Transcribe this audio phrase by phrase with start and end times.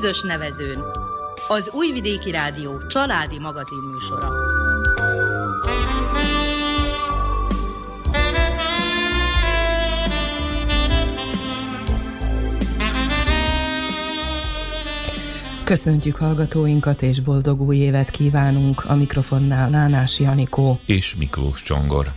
[0.00, 0.82] Közös nevezőn.
[1.48, 4.28] Az Újvidéki Rádió családi magazin műsora.
[15.64, 22.12] Köszöntjük hallgatóinkat, és boldog új évet kívánunk a mikrofonnál Nánás Janikó és Miklós Csongor.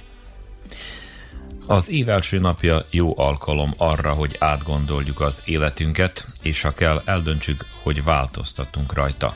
[1.65, 7.65] Az év első napja jó alkalom arra, hogy átgondoljuk az életünket, és ha kell, eldöntsük,
[7.83, 9.35] hogy változtatunk rajta.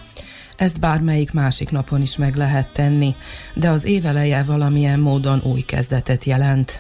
[0.56, 3.16] Ezt bármelyik másik napon is meg lehet tenni,
[3.54, 6.80] de az éveleje valamilyen módon új kezdetet jelent.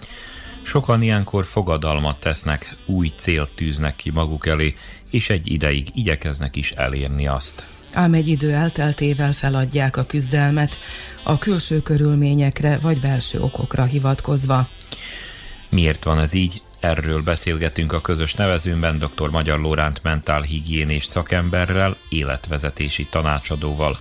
[0.61, 4.75] Sokan ilyenkor fogadalmat tesznek, új célt tűznek ki maguk elé,
[5.11, 7.63] és egy ideig igyekeznek is elérni azt.
[7.93, 10.79] Ám egy idő elteltével feladják a küzdelmet,
[11.23, 14.67] a külső körülményekre vagy belső okokra hivatkozva.
[15.69, 16.61] Miért van ez így?
[16.79, 19.29] Erről beszélgetünk a közös nevezőnben dr.
[19.29, 23.97] Magyar Lóránt mentálhigiénés szakemberrel, életvezetési tanácsadóval.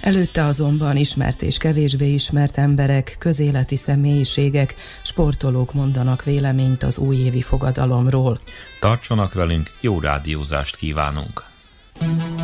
[0.00, 8.38] Előtte azonban ismert és kevésbé ismert emberek, közéleti személyiségek, sportolók mondanak véleményt az újévi fogadalomról.
[8.80, 11.44] Tartsanak velünk, jó rádiózást kívánunk!
[12.00, 12.39] fejekre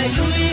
[0.00, 0.49] Hallelujah.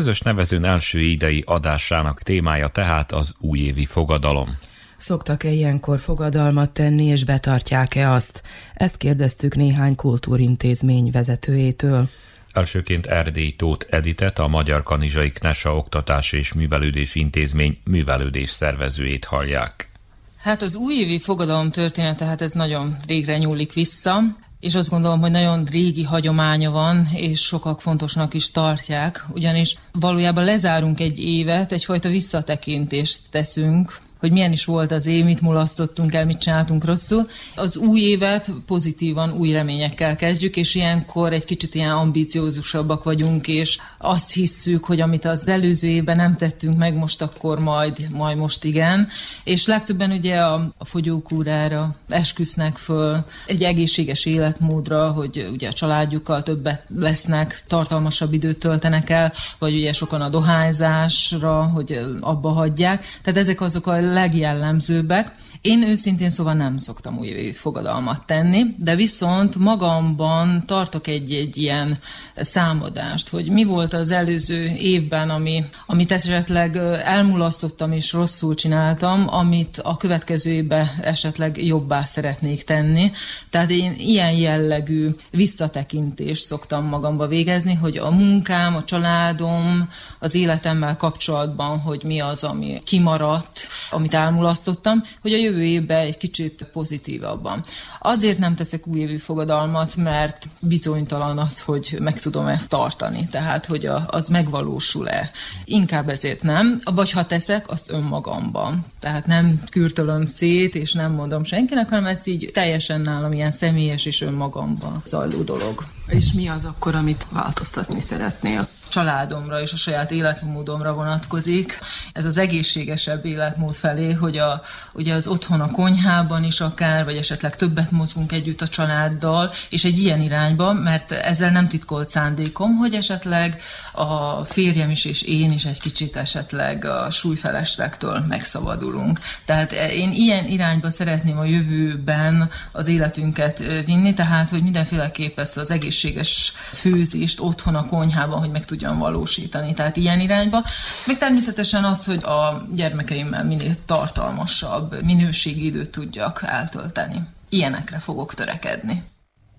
[0.00, 4.50] Közös nevezőn első idei adásának témája tehát az újévi fogadalom.
[4.96, 8.42] Szoktak-e ilyenkor fogadalmat tenni, és betartják-e azt?
[8.74, 12.08] Ezt kérdeztük néhány kultúrintézmény vezetőjétől.
[12.52, 19.90] Elsőként Erdély Tóth Editet, a Magyar Kanizsai Knesa Oktatási és Művelődés Intézmény művelődés szervezőjét hallják.
[20.36, 24.22] Hát az újévi fogadalom története, hát ez nagyon régre nyúlik vissza
[24.60, 30.44] és azt gondolom, hogy nagyon régi hagyománya van, és sokak fontosnak is tartják, ugyanis valójában
[30.44, 36.24] lezárunk egy évet, egyfajta visszatekintést teszünk hogy milyen is volt az év, mit mulasztottunk el,
[36.24, 37.28] mit csináltunk rosszul.
[37.54, 43.78] Az új évet pozitívan, új reményekkel kezdjük, és ilyenkor egy kicsit ilyen ambíciózusabbak vagyunk, és
[43.98, 48.64] azt hisszük, hogy amit az előző évben nem tettünk meg, most akkor majd, majd most
[48.64, 49.08] igen.
[49.44, 56.42] És legtöbben ugye a, a fogyókúrára esküsznek föl, egy egészséges életmódra, hogy ugye a családjukkal
[56.42, 63.04] többet lesznek, tartalmasabb időt töltenek el, vagy ugye sokan a dohányzásra, hogy abba hagyják.
[63.22, 65.32] Tehát ezek azok a legjellemzőbbek.
[65.60, 71.98] Én őszintén szóval nem szoktam új fogadalmat tenni, de viszont magamban tartok egy, egy ilyen
[72.36, 79.80] számadást, hogy mi volt az előző évben, ami, amit esetleg elmulasztottam és rosszul csináltam, amit
[79.82, 83.10] a következő évben esetleg jobbá szeretnék tenni.
[83.50, 90.96] Tehát én ilyen jellegű visszatekintést szoktam magamba végezni, hogy a munkám, a családom, az életemmel
[90.96, 97.64] kapcsolatban, hogy mi az, ami kimaradt, amit elmulasztottam, hogy a jövő évben egy kicsit pozitívabban.
[98.00, 104.06] Azért nem teszek újévi fogadalmat, mert bizonytalan az, hogy meg tudom-e tartani, tehát hogy a,
[104.10, 105.30] az megvalósul-e.
[105.64, 108.84] Inkább ezért nem, vagy ha teszek, azt önmagamban.
[109.00, 114.04] Tehát nem kürtölöm szét, és nem mondom senkinek, hanem ezt így teljesen nálam ilyen személyes
[114.04, 115.84] és önmagamban zajló dolog.
[116.06, 118.68] És mi az akkor, amit változtatni szeretnél?
[118.90, 121.78] Családomra és a saját életmódomra vonatkozik.
[122.12, 127.16] Ez az egészségesebb életmód felé, hogy a, ugye az otthon a konyhában is akár, vagy
[127.16, 132.76] esetleg többet mozgunk együtt a családdal, és egy ilyen irányba, mert ezzel nem titkolt szándékom,
[132.76, 139.18] hogy esetleg a férjem is és én is egy kicsit esetleg a súlyfeleslektől megszabadulunk.
[139.44, 145.70] Tehát én ilyen irányba szeretném a jövőben az életünket vinni, tehát hogy mindenféleképp ezt az
[145.70, 149.72] egészséges főzést otthon a konyhában, hogy meg tudjam valósítani.
[149.72, 150.64] Tehát ilyen irányba.
[151.06, 157.22] Még természetesen az, hogy a gyermekeimmel minél tartalmasabb minőségi időt tudjak eltölteni.
[157.48, 159.02] Ilyenekre fogok törekedni.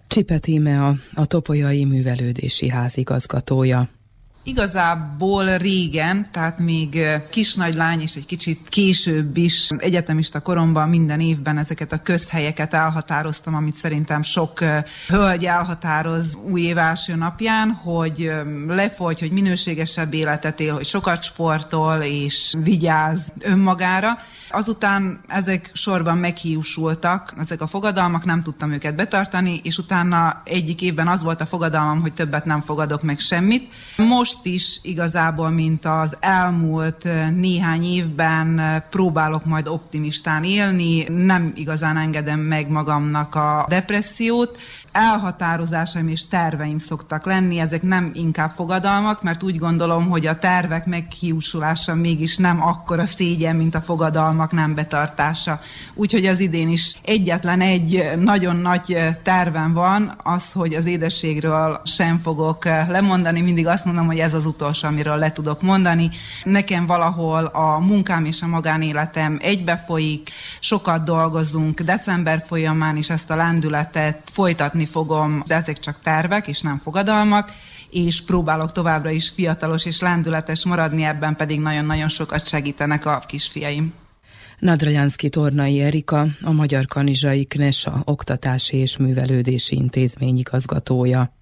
[0.08, 3.88] Csipet Íme a, Topolyai Művelődési Házigazgatója.
[4.44, 7.00] Igazából régen, tehát még
[7.30, 13.56] kisnagy lány és egy kicsit később is egyetemista koromban minden évben ezeket a közhelyeket elhatároztam,
[13.56, 14.60] amit szerintem sok
[15.08, 18.32] hölgy elhatároz új év első napján, hogy
[18.68, 24.18] lefogy, hogy minőségesebb életet él, hogy sokat sportol és vigyáz önmagára.
[24.50, 31.08] Azután ezek sorban meghiúsultak, ezek a fogadalmak, nem tudtam őket betartani, és utána egyik évben
[31.08, 33.74] az volt a fogadalmam, hogy többet nem fogadok meg semmit.
[33.98, 41.98] Most most is igazából, mint az elmúlt néhány évben próbálok majd optimistán élni, nem igazán
[41.98, 44.58] engedem meg magamnak a depressziót,
[44.92, 50.86] elhatározásaim és terveim szoktak lenni, ezek nem inkább fogadalmak, mert úgy gondolom, hogy a tervek
[50.86, 55.60] meghiúsulása mégis nem akkora szégyen, mint a fogadalmak nem betartása.
[55.94, 62.18] Úgyhogy az idén is egyetlen egy nagyon nagy tervem van, az, hogy az édességről sem
[62.18, 66.10] fogok lemondani, mindig azt mondom, hogy ez az utolsó, amiről le tudok mondani.
[66.44, 70.30] Nekem valahol a munkám és a magánéletem egybefolyik,
[70.60, 76.48] sokat dolgozunk, december folyamán is ezt a lendületet folytatni folytatni fogom, de ezek csak tervek
[76.48, 77.52] és nem fogadalmak,
[77.90, 83.94] és próbálok továbbra is fiatalos és lendületes maradni, ebben pedig nagyon-nagyon sokat segítenek a kisfiaim.
[84.60, 91.34] Nadrajanszki Tornai Erika, a Magyar Kanizsai Knesa Oktatási és Művelődési Intézmény igazgatója.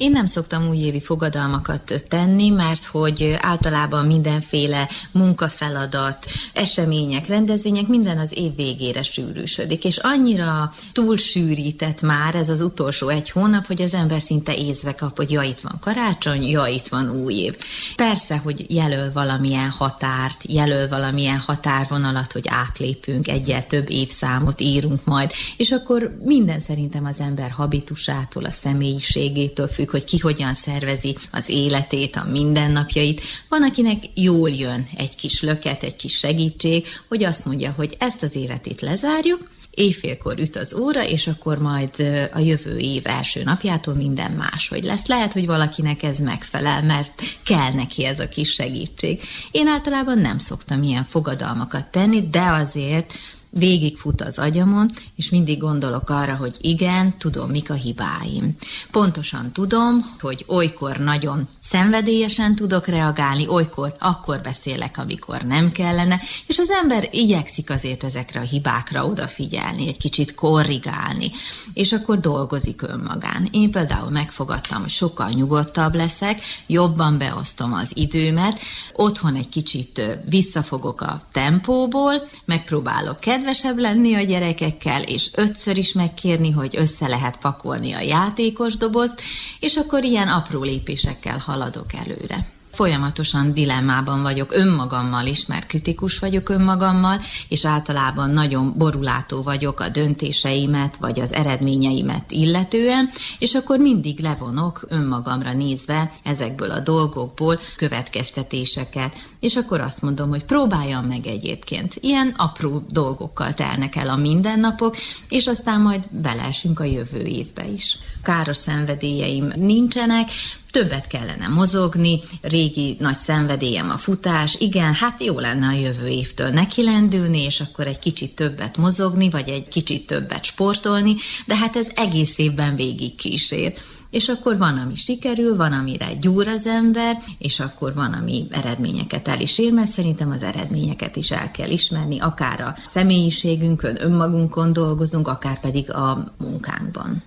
[0.00, 8.38] Én nem szoktam újévi fogadalmakat tenni, mert hogy általában mindenféle munkafeladat, események, rendezvények minden az
[8.38, 14.20] év végére sűrűsödik, és annyira túlsűrített már ez az utolsó egy hónap, hogy az ember
[14.20, 17.56] szinte észve kap, hogy ja, itt van karácsony, ja, itt van új év.
[17.96, 25.30] Persze, hogy jelöl valamilyen határt, jelöl valamilyen határvonalat, hogy átlépünk, egyel több évszámot írunk majd,
[25.56, 31.16] és akkor minden szerintem az ember habitusától, a személyiségétől függ, függ, hogy ki hogyan szervezi
[31.30, 33.20] az életét, a mindennapjait.
[33.48, 38.22] Van, akinek jól jön egy kis löket, egy kis segítség, hogy azt mondja, hogy ezt
[38.22, 41.90] az évet itt lezárjuk, éjfélkor üt az óra, és akkor majd
[42.32, 45.06] a jövő év első napjától minden máshogy lesz.
[45.06, 49.20] Lehet, hogy valakinek ez megfelel, mert kell neki ez a kis segítség.
[49.50, 53.14] Én általában nem szoktam ilyen fogadalmakat tenni, de azért
[53.50, 58.56] végigfut az agyamon, és mindig gondolok arra, hogy igen, tudom, mik a hibáim.
[58.90, 66.58] Pontosan tudom, hogy olykor nagyon szenvedélyesen tudok reagálni, olykor akkor beszélek, amikor nem kellene, és
[66.58, 71.30] az ember igyekszik azért ezekre a hibákra odafigyelni, egy kicsit korrigálni,
[71.74, 73.48] és akkor dolgozik önmagán.
[73.50, 78.58] Én például megfogadtam, hogy sokkal nyugodtabb leszek, jobban beosztom az időmet,
[78.92, 86.50] otthon egy kicsit visszafogok a tempóból, megpróbálok kedvesebb lenni a gyerekekkel, és ötször is megkérni,
[86.50, 89.20] hogy össze lehet pakolni a játékos dobozt,
[89.60, 92.46] és akkor ilyen apró lépésekkel haladok haladok előre.
[92.72, 99.88] Folyamatosan dilemmában vagyok önmagammal is, mert kritikus vagyok önmagammal, és általában nagyon borulátó vagyok a
[99.88, 109.14] döntéseimet, vagy az eredményeimet illetően, és akkor mindig levonok önmagamra nézve ezekből a dolgokból következtetéseket,
[109.40, 111.94] és akkor azt mondom, hogy próbáljam meg egyébként.
[112.00, 114.96] Ilyen apró dolgokkal telnek el a mindennapok,
[115.28, 117.98] és aztán majd beleesünk a jövő évbe is.
[118.22, 120.28] Káros szenvedélyeim nincsenek,
[120.70, 126.48] többet kellene mozogni, régi nagy szenvedélyem a futás, igen, hát jó lenne a jövő évtől
[126.48, 131.14] neki lendülni, és akkor egy kicsit többet mozogni, vagy egy kicsit többet sportolni,
[131.46, 133.72] de hát ez egész évben végig kísér
[134.10, 139.28] és akkor van, ami sikerül, van, amire gyúr az ember, és akkor van, ami eredményeket
[139.28, 144.72] el is ér, mert szerintem az eredményeket is el kell ismerni, akár a személyiségünkön, önmagunkon
[144.72, 147.22] dolgozunk, akár pedig a munkánkban.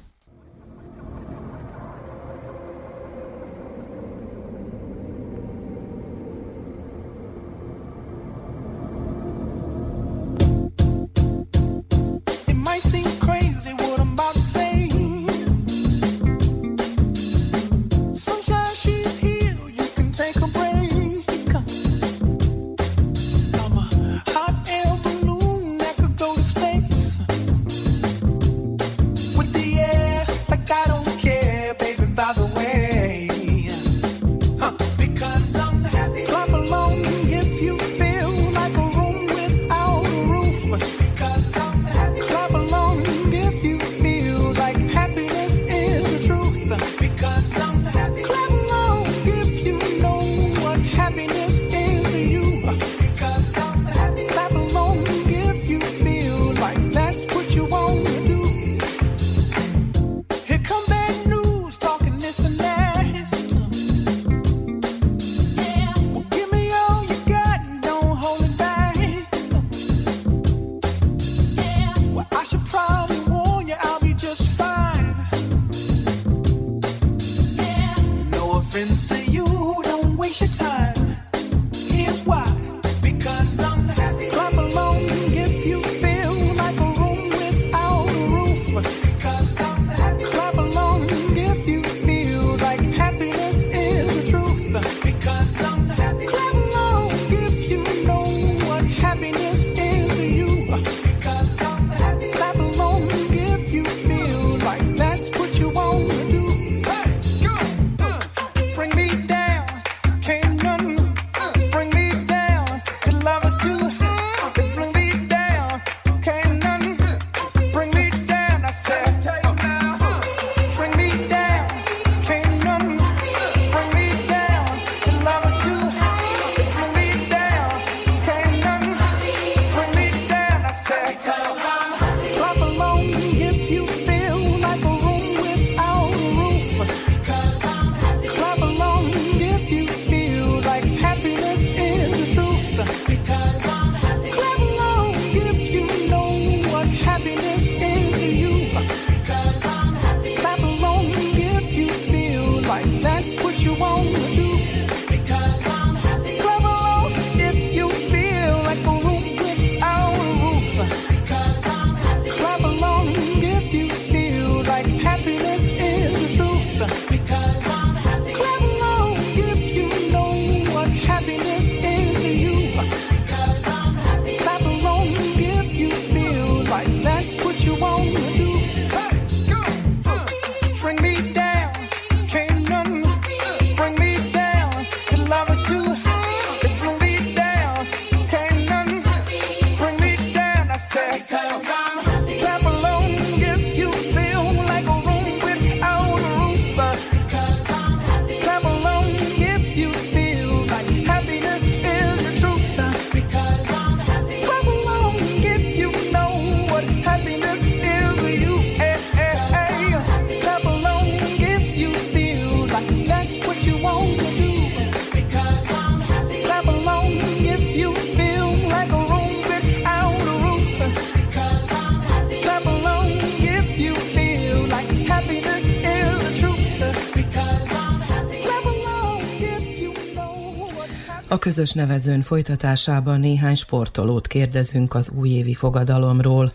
[231.34, 236.54] A közös nevezőn folytatásában néhány sportolót kérdezünk az újévi fogadalomról.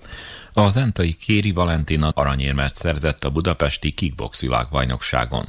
[0.52, 5.44] A zentai Kéri Valentina aranyérmet szerzett a budapesti kickbox világbajnokságon.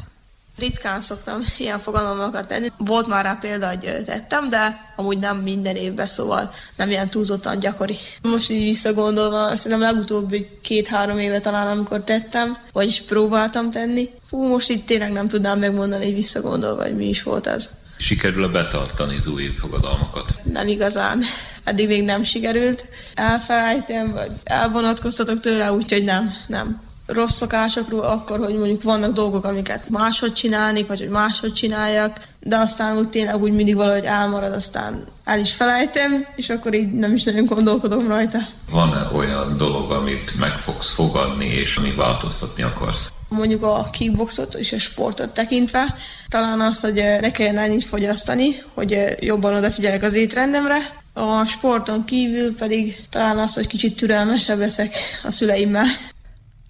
[0.58, 2.72] Ritkán szoktam ilyen fogalmakat tenni.
[2.78, 7.60] Volt már rá példa, hogy tettem, de amúgy nem minden évben, szóval nem ilyen túlzottan
[7.60, 7.98] gyakori.
[8.22, 14.10] Most így visszagondolva, szerintem legutóbbi két-három éve talán, amikor tettem, vagyis próbáltam tenni.
[14.30, 17.70] Hú, most itt tényleg nem tudnám megmondani, hogy visszagondolva, hogy mi is volt ez.
[18.00, 20.34] Sikerül-e betartani az új fogadalmakat?
[20.44, 21.22] Nem igazán.
[21.64, 22.88] Eddig még nem sikerült.
[23.14, 29.90] Elfelejtem, vagy elvonatkoztatok tőle, úgyhogy nem, nem rossz szokásokról, akkor, hogy mondjuk vannak dolgok, amiket
[29.90, 35.06] máshogy csinálni, vagy hogy máshogy csináljak, de aztán úgy tényleg úgy mindig valahogy elmarad, aztán
[35.24, 38.40] el is felejtem, és akkor így nem is nagyon gondolkodom rajta.
[38.72, 43.12] Van-e olyan dolog, amit meg fogsz fogadni, és ami változtatni akarsz?
[43.30, 45.96] Mondjuk a kickboxot és a sportot tekintve,
[46.28, 50.78] talán az, hogy eh, ne kelljen ennyit fogyasztani, hogy eh, jobban odafigyelek az étrendemre,
[51.14, 55.86] a sporton kívül pedig talán az, hogy kicsit türelmesebb leszek a szüleimmel.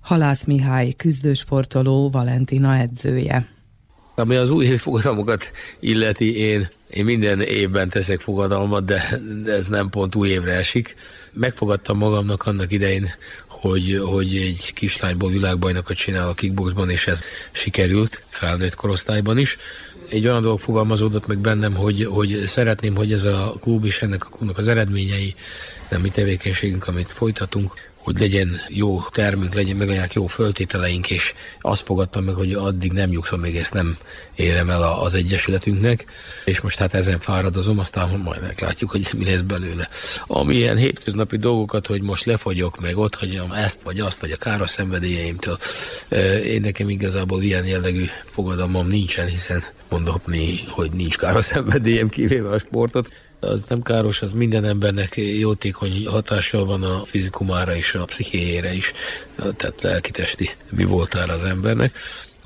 [0.01, 3.48] Halász Mihály, küzdősportoló, Valentina edzője.
[4.15, 9.89] Ami az új fogadalmakat illeti, én, én minden évben teszek fogadalmat, de, de ez nem
[9.89, 10.96] pont új évre esik.
[11.34, 13.10] Megfogadtam magamnak annak idején,
[13.48, 19.58] hogy, hogy egy kislányból világbajnokot csinál a kickboxban, és ez sikerült felnőtt korosztályban is.
[20.10, 24.26] Egy olyan dolog fogalmazódott meg bennem, hogy, hogy szeretném, hogy ez a klub és ennek
[24.26, 25.36] a klubnak az eredményei,
[25.89, 31.33] nem mi tevékenységünk, amit folytatunk, hogy legyen jó termünk, legyen, meg legyenek jó föltételeink, és
[31.62, 33.97] azt fogadtam meg, hogy addig nem nyugszom, még ezt nem
[34.35, 36.05] érem el az Egyesületünknek,
[36.45, 39.89] és most hát ezen fáradozom, aztán majd meglátjuk, hogy mi lesz belőle.
[40.27, 44.38] Ami ilyen hétköznapi dolgokat, hogy most lefogyok, meg ott hagyjam ezt, vagy azt, vagy a
[44.38, 45.57] káros szenvedélyeimtől,
[46.45, 52.59] én nekem igazából ilyen jellegű fogadalmam nincsen, hiszen mondhatni, hogy nincs káros szenvedélyem kivéve a
[52.59, 53.09] sportot
[53.39, 58.93] az nem káros, az minden embernek jótékony hatással van a fizikumára és a pszichéjére is,
[59.36, 61.97] tehát lelki-testi mi voltára az embernek.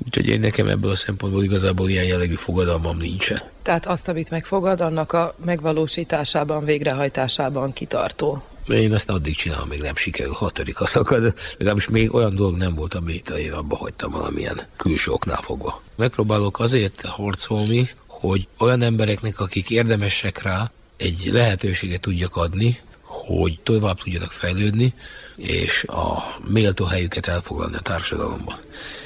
[0.06, 3.42] Úgyhogy én nekem ebből a szempontból igazából ilyen jellegű fogadalmam nincsen.
[3.62, 8.42] Tehát azt, amit megfogad, annak a megvalósításában, végrehajtásában kitartó.
[8.68, 11.34] Én ezt addig csinálom, még nem sikerül, hatodik a szakad.
[11.58, 15.82] Legalábbis még olyan dolog nem volt, amit én abba hagytam valamilyen külső oknál fogva.
[15.96, 23.98] Megpróbálok azért harcolni, hogy olyan embereknek, akik érdemesek rá, egy lehetőséget tudjak adni, hogy tovább
[23.98, 24.94] tudjanak fejlődni,
[25.36, 28.56] és a méltó helyüket elfoglalni a társadalomban.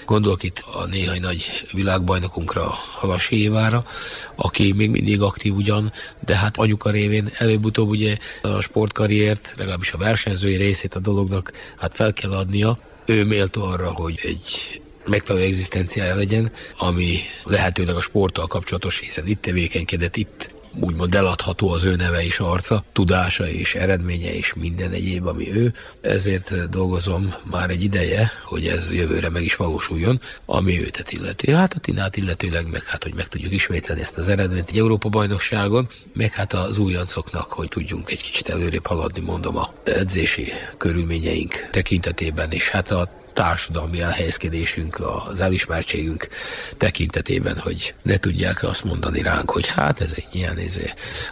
[0.07, 3.87] Gondolok itt a néhai nagy világbajnokunkra, Halas Évára,
[4.35, 5.92] aki még mindig aktív ugyan,
[6.24, 11.94] de hát anyuka révén előbb-utóbb ugye a sportkarriert, legalábbis a versenyzői részét a dolognak hát
[11.94, 12.79] fel kell adnia.
[13.07, 19.42] Ő méltó arra, hogy egy megfelelő egzisztenciája legyen, ami lehetőleg a sporttal kapcsolatos, hiszen itt
[19.42, 25.27] tevékenykedett, itt úgymond eladható az ő neve és arca, tudása és eredménye és minden egyéb,
[25.27, 25.75] ami ő.
[26.01, 31.53] Ezért dolgozom már egy ideje, hogy ez jövőre meg is valósuljon, ami őtet illeti.
[31.53, 35.09] Hát a Tinát illetőleg meg hát, hogy meg tudjuk ismételni ezt az eredményt egy Európa
[35.09, 41.69] bajnokságon, meg hát az újancoknak, hogy tudjunk egy kicsit előrébb haladni, mondom, a edzési körülményeink
[41.71, 46.29] tekintetében, és hát a társadalmi elhelyezkedésünk, az elismertségünk
[46.77, 50.79] tekintetében, hogy ne tudják azt mondani ránk, hogy hát ez egy ilyen, ez,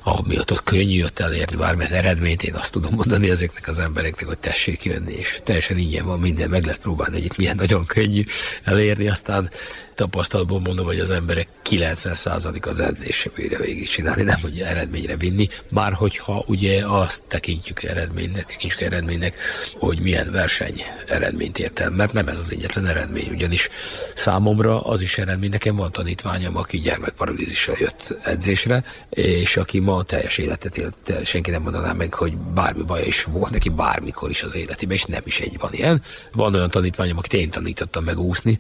[0.02, 4.38] ami ott könnyű ott elérni bármilyen eredményt, én azt tudom mondani ezeknek az embereknek, hogy
[4.38, 8.22] tessék jönni, és teljesen ingyen van minden, meg lehet próbálni, hogy itt milyen nagyon könnyű
[8.64, 9.50] elérni, aztán
[9.96, 15.48] tapasztalatból mondom, hogy az emberek 90% az edzésre bírja végig csinálni, nem hogy eredményre vinni,
[15.68, 19.36] már hogyha ugye azt tekintjük eredménynek, tekintjük eredménynek,
[19.72, 23.68] hogy milyen verseny eredményt ért el, mert nem ez az egyetlen eredmény, ugyanis
[24.14, 30.38] számomra az is eredmény, nekem van tanítványom, aki gyermekparalízissal jött edzésre, és aki ma teljes
[30.38, 34.54] életet élt, senki nem mondaná meg, hogy bármi baj is volt neki bármikor is az
[34.56, 36.02] életében, és nem is egy van ilyen.
[36.32, 38.58] Van olyan tanítványom, akit én tanítottam meg úszni,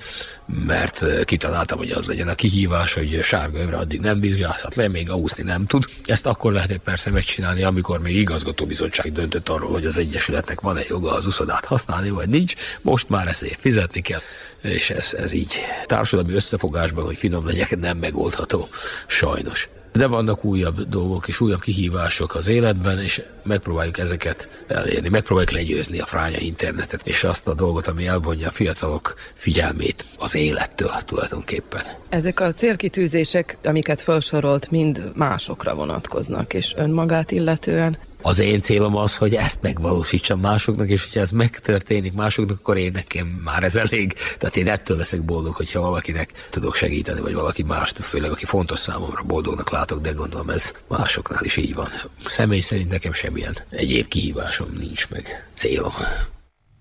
[0.66, 5.14] mert kitaláltam, hogy az legyen a kihívás, hogy sárga övre addig nem vizsgázhat le, még
[5.14, 5.84] úszni nem tud.
[6.04, 11.12] Ezt akkor lehetett persze megcsinálni, amikor még igazgatóbizottság döntött arról, hogy az Egyesületnek van-e joga
[11.12, 12.54] az uszodát használni, vagy nincs.
[12.82, 14.20] Most már ezért fizetni kell
[14.62, 15.54] és ez, ez így
[15.86, 18.68] társadalmi összefogásban, hogy finom legyek, nem megoldható,
[19.06, 19.68] sajnos.
[19.96, 25.08] De vannak újabb dolgok és újabb kihívások az életben, és megpróbáljuk ezeket elérni.
[25.08, 30.34] Megpróbáljuk legyőzni a fránya internetet, és azt a dolgot, ami elvonja a fiatalok figyelmét az
[30.34, 31.82] élettől tulajdonképpen.
[32.08, 39.16] Ezek a célkitűzések, amiket felsorolt, mind másokra vonatkoznak, és önmagát illetően Az én célom az,
[39.16, 44.14] hogy ezt megvalósítsam másoknak, és hogyha ez megtörténik másoknak, akkor én nekem már ez elég.
[44.38, 48.78] Tehát én ettől leszek boldog, hogyha valakinek tudok segíteni, vagy valaki más, főleg aki fontos
[48.78, 51.88] számomra boldognak látok, de gondolom ez másoknál is így van.
[52.24, 55.92] Személy szerint nekem semmilyen egyéb kihívásom nincs meg célom.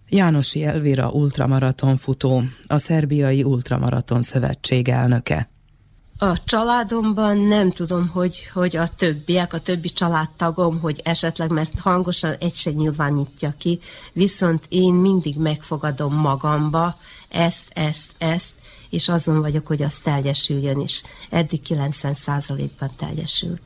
[0.10, 5.50] Jánosi Elvira ultramaraton futó, a Szerbiai Ultramaraton Szövetség elnöke.
[6.18, 12.36] A családomban nem tudom, hogy, hogy a többiek, a többi családtagom, hogy esetleg, mert hangosan
[12.40, 13.80] egy se nyilvánítja ki,
[14.14, 16.98] viszont én mindig megfogadom magamba
[17.30, 18.54] ezt, ezt, ezt,
[18.90, 21.02] és azon vagyok, hogy az teljesüljön is.
[21.30, 23.62] Eddig 90%-ban teljesült.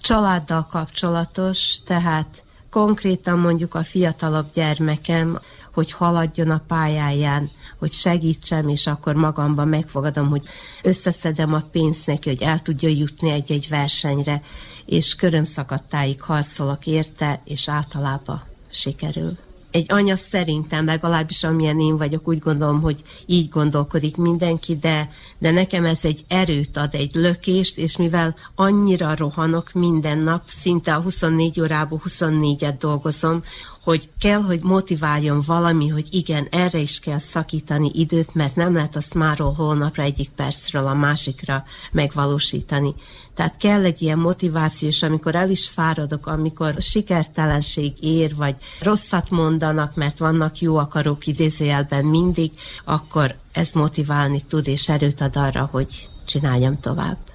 [0.00, 5.40] Családdal kapcsolatos, tehát konkrétan mondjuk a fiatalabb gyermekem,
[5.74, 10.46] hogy haladjon a pályáján, hogy segítsem, és akkor magamban megfogadom, hogy
[10.82, 14.42] összeszedem a pénzt neki, hogy el tudja jutni egy-egy versenyre,
[14.86, 19.36] és körömszakadtáig harcolok érte, és általában sikerül.
[19.74, 25.50] Egy anya szerintem, legalábbis amilyen én vagyok, úgy gondolom, hogy így gondolkodik mindenki, de, de
[25.50, 31.00] nekem ez egy erőt ad, egy lökést, és mivel annyira rohanok minden nap, szinte a
[31.00, 33.42] 24 órából 24-et dolgozom,
[33.84, 38.96] hogy kell, hogy motiváljon valami, hogy igen, erre is kell szakítani időt, mert nem lehet
[38.96, 42.94] azt máról holnapra egyik percről a másikra megvalósítani.
[43.34, 49.30] Tehát kell egy ilyen motiváció, és amikor el is fáradok, amikor sikertelenség ér, vagy rosszat
[49.30, 52.50] mondanak, mert vannak jó akarók idézőjelben mindig,
[52.84, 57.33] akkor ez motiválni tud, és erőt ad arra, hogy csináljam tovább.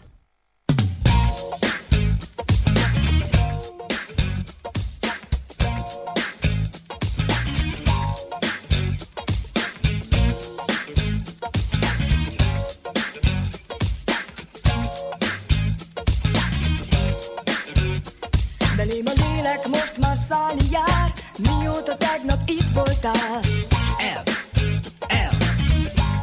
[22.73, 23.39] Voltál?
[23.97, 24.23] El,
[25.07, 25.37] el,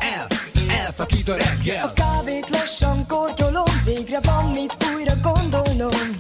[0.01, 0.27] el,
[0.69, 1.85] elszakít a reggel.
[1.85, 6.17] A kávét lassan kortyolom, végre van mit újra gondolnom.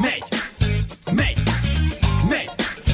[0.00, 0.24] Megy,
[1.10, 1.42] megy,
[2.28, 2.50] megy,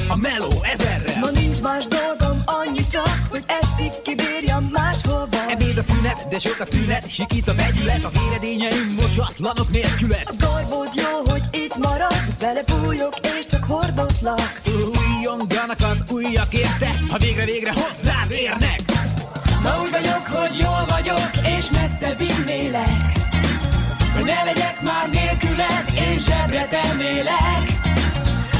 [0.07, 1.19] a meló ezerrel.
[1.19, 5.49] Ma nincs más dolgom, annyi csak, hogy estig kibírjam máshova.
[5.49, 10.29] Ebéd a szünet, de sok a tünet, sikít a vegyület, a véredényeim mosatlanok nélkület.
[10.29, 11.43] A garbod jó, hogy
[16.29, 18.79] Újak érte, ha végre-végre hozzád érnek.
[19.63, 23.01] Ma úgy vagyok, hogy jól vagyok, és messze vinnélek.
[24.13, 27.65] Hogy ne legyek már nélküled, én zsebre tennélek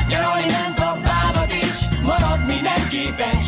[0.09, 3.47] Nyaralni ment a bánat is, maradni nem képes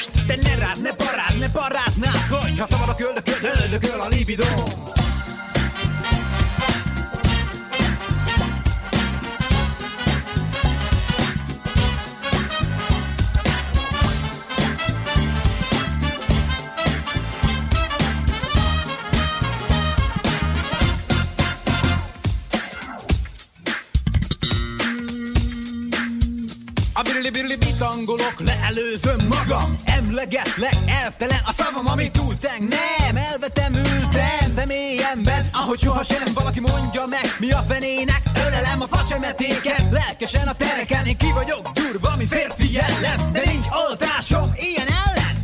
[0.00, 0.26] most?
[0.26, 1.50] Te ne rád, ne parád, ne
[1.96, 4.44] ne akadj Ha szabad a köldököl, öldököl a libidó
[28.10, 29.76] bitangolok, leelőzöm magam.
[29.84, 32.68] Emlegetlek, elvtelen a szavam, amit túlteng.
[32.68, 37.36] Nem, elvetem, ültem személyemben Ahogy sohasem valaki mondja meg.
[37.38, 39.82] Mi a fenének, ölelem a facsemetéket.
[39.90, 43.32] Lelkesen a tereken, én ki vagyok durva, mint férfi jellem.
[43.32, 45.34] De nincs oltásom ilyen ellen.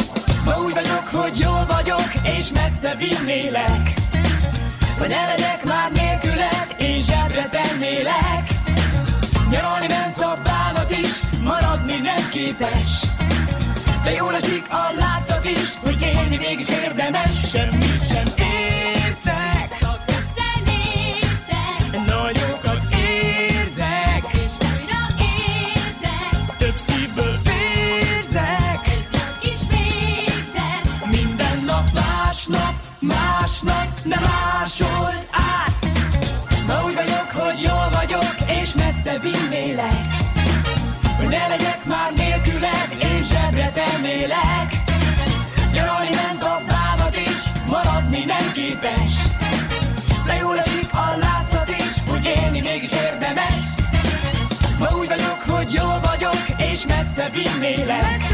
[0.44, 3.94] Ma úgy vagyok, hogy jól vagyok, és messze vinnélek.
[4.98, 8.56] Hogy ne legyek már nélküled, én zsebre tennélek
[9.57, 12.90] Nyaralni ment a bánat is, maradni nem képes.
[14.05, 17.49] De jól esik a látszat is, hogy élni mégis érdemes.
[17.49, 18.27] Semmit sem
[19.05, 25.03] értek, csak összenéztek Nagyokat érzek, és újra
[25.40, 35.56] érdek Több szívből vérzek, ez jó kis végzet Minden nap másnap, másnap nem másolt át
[36.66, 40.16] Ma úgy vagyok, hogy jól vagyok, és messze vinnélek
[41.29, 44.68] ne legyek már nélküled, én zsebre tennélek.
[45.72, 49.12] Nyaralni ment a bábat is, maradni nem képes.
[50.26, 53.57] De jól esik a látszat is, hogy élni mégis érdemes.
[54.79, 58.26] Ma úgy vagyok, hogy jól vagyok, és messze vinnélek.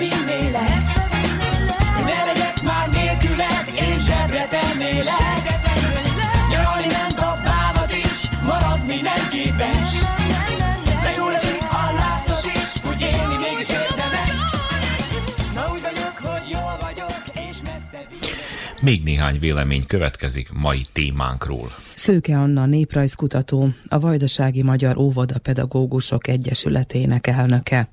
[0.00, 0.84] Messze vinnélek.
[1.94, 5.42] Hogy ne legyek már nélküled, én zsebre tennélek.
[6.50, 9.90] Nyaralni ment a bábat is, maradni nem képes.
[11.02, 14.36] De jól esik a látszat is, hogy élni mégis érdemes.
[15.54, 18.82] Ma úgy vagyok, hogy jól vagyok, és messze vinnélek.
[18.82, 21.72] Még néhány vélemény következik mai témánkról.
[21.94, 27.88] Szőke Anna néprajzkutató, a Vajdasági Magyar Óvoda Pedagógusok Egyesületének elnöke.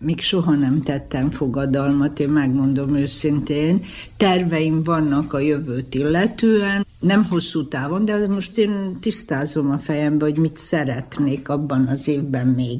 [0.00, 3.84] Még soha nem tettem fogadalmat, én megmondom őszintén.
[4.16, 10.38] Terveim vannak a jövőt illetően, nem hosszú távon, de most én tisztázom a fejembe, hogy
[10.38, 12.78] mit szeretnék abban az évben még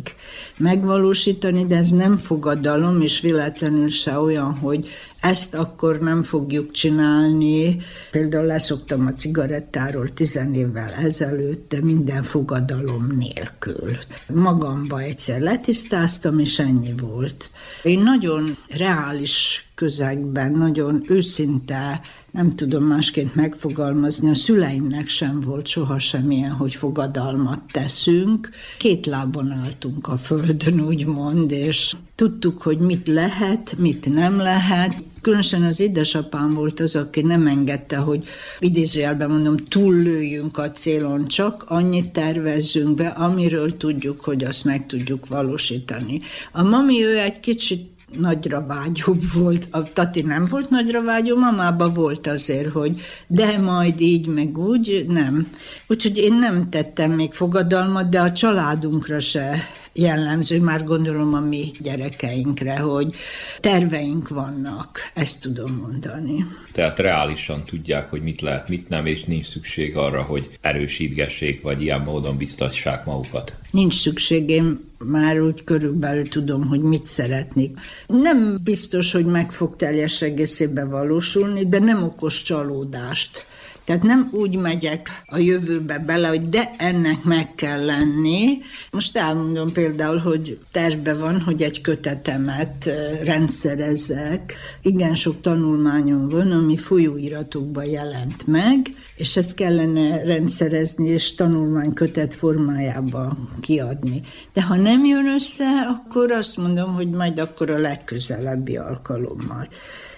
[0.57, 4.89] megvalósítani, de ez nem fogadalom, és véletlenül se olyan, hogy
[5.21, 7.79] ezt akkor nem fogjuk csinálni.
[8.11, 13.97] Például leszoktam a cigarettáról tizen évvel ezelőtt, de minden fogadalom nélkül.
[14.27, 17.51] Magamba egyszer letisztáztam, és ennyi volt.
[17.83, 22.01] Én nagyon reális közegben, nagyon őszinte,
[22.39, 28.51] nem tudom másként megfogalmazni, a szüleimnek sem volt soha semmilyen, hogy fogadalmat teszünk.
[28.79, 35.05] Két lábon álltunk a földön, úgymond, és tudtuk, hogy mit lehet, mit nem lehet.
[35.21, 38.25] Különösen az édesapám volt az, aki nem engedte, hogy
[38.59, 45.27] idézőjelben mondom, túllőjünk a célon, csak annyit tervezzünk be, amiről tudjuk, hogy azt meg tudjuk
[45.27, 46.21] valósítani.
[46.53, 49.69] A mami ő egy kicsit nagyra vágyóbb volt.
[49.71, 55.05] A Tati nem volt nagyra vágyó, mamába volt azért, hogy de majd így, meg úgy,
[55.09, 55.49] nem.
[55.87, 61.71] Úgyhogy én nem tettem még fogadalmat, de a családunkra se jellemző, már gondolom a mi
[61.81, 63.15] gyerekeinkre, hogy
[63.61, 66.45] terveink vannak, ezt tudom mondani.
[66.73, 71.83] Tehát reálisan tudják, hogy mit lehet, mit nem, és nincs szükség arra, hogy erősítgessék, vagy
[71.83, 73.55] ilyen módon biztassák magukat.
[73.71, 77.79] Nincs szükségem, már úgy körülbelül tudom, hogy mit szeretnék.
[78.07, 83.47] Nem biztos, hogy meg fog teljes egészében valósulni, de nem okos csalódást.
[83.89, 88.59] Tehát nem úgy megyek a jövőbe bele, hogy de ennek meg kell lenni.
[88.91, 92.91] Most elmondom például, hogy terve van, hogy egy kötetemet
[93.25, 94.55] rendszerezek.
[94.83, 103.37] Igen sok tanulmányom van, ami folyóiratokban jelent meg, és ezt kellene rendszerezni, és tanulmánykötet formájába
[103.61, 104.21] kiadni.
[104.53, 109.69] De ha nem jön össze, akkor azt mondom, hogy majd akkor a legközelebbi alkalommal.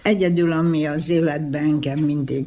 [0.03, 2.47] Egyedül, ami az életben engem mindig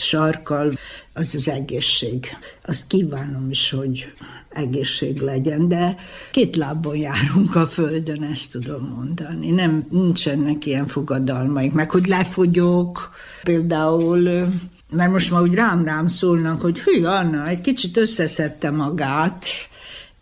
[0.00, 0.72] sarkal,
[1.12, 2.26] az az egészség.
[2.64, 4.06] Azt kívánom is, hogy
[4.50, 5.96] egészség legyen, de
[6.30, 9.50] két lábon járunk a földön, ezt tudom mondani.
[9.50, 13.10] Nem, nincsenek ilyen fogadalmaik, meg hogy lefogyok,
[13.42, 14.48] például
[14.92, 19.46] mert most már úgy rám-rám szólnak, hogy hű, Anna, egy kicsit összeszedte magát,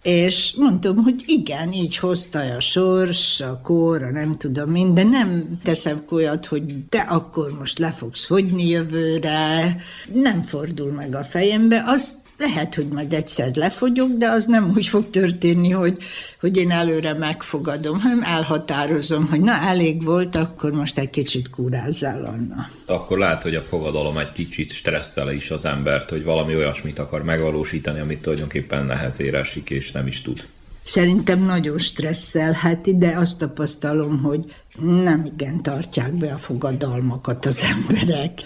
[0.08, 5.02] és mondtam, hogy igen, így hozta a sors, a kor, a nem tudom én, de
[5.02, 9.76] nem teszem olyat, hogy de akkor most le fogsz fogyni jövőre,
[10.12, 14.86] nem fordul meg a fejembe, azt lehet, hogy majd egyszer lefogyok, de az nem úgy
[14.86, 15.96] fog történni, hogy,
[16.40, 22.24] hogy én előre megfogadom, hanem elhatározom, hogy na, elég volt, akkor most egy kicsit kúrázzál
[22.24, 22.70] Anna.
[22.86, 27.22] Akkor lehet, hogy a fogadalom egy kicsit stresszel is az embert, hogy valami olyasmit akar
[27.22, 30.46] megvalósítani, amit tulajdonképpen nehezére esik, és nem is tud.
[30.84, 34.44] Szerintem nagyon stresszelheti, de azt tapasztalom, hogy
[34.80, 38.42] nem igen tartják be a fogadalmakat az emberek.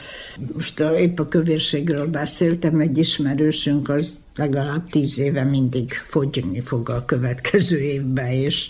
[0.53, 7.05] Most épp a kövérségről beszéltem, egy ismerősünk az legalább tíz éve mindig fogyni fog a
[7.05, 8.69] következő évben, és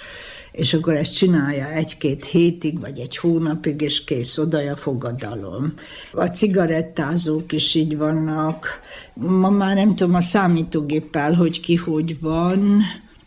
[0.52, 5.74] és akkor ezt csinálja egy-két hétig, vagy egy hónapig, és kész, oda a fogadalom.
[6.12, 8.80] A cigarettázók is így vannak.
[9.14, 12.82] Ma már nem tudom a számítógéppel, hogy ki hogy van,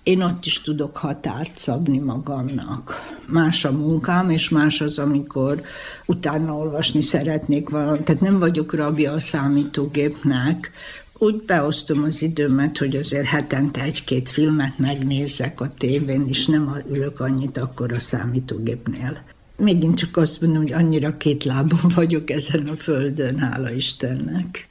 [0.06, 2.94] én ott is tudok határt szabni magamnak.
[3.28, 5.62] Más a munkám, és más az, amikor
[6.06, 8.02] utána olvasni szeretnék valamit.
[8.02, 10.72] Tehát nem vagyok rabja a számítógépnek,
[11.18, 17.20] úgy beosztom az időmet, hogy azért hetente egy-két filmet megnézek a tévén, és nem ülök
[17.20, 19.24] annyit akkor a számítógépnél.
[19.58, 24.68] Megint csak azt mondom, hogy annyira két lábon vagyok ezen a földön, hála Istennek.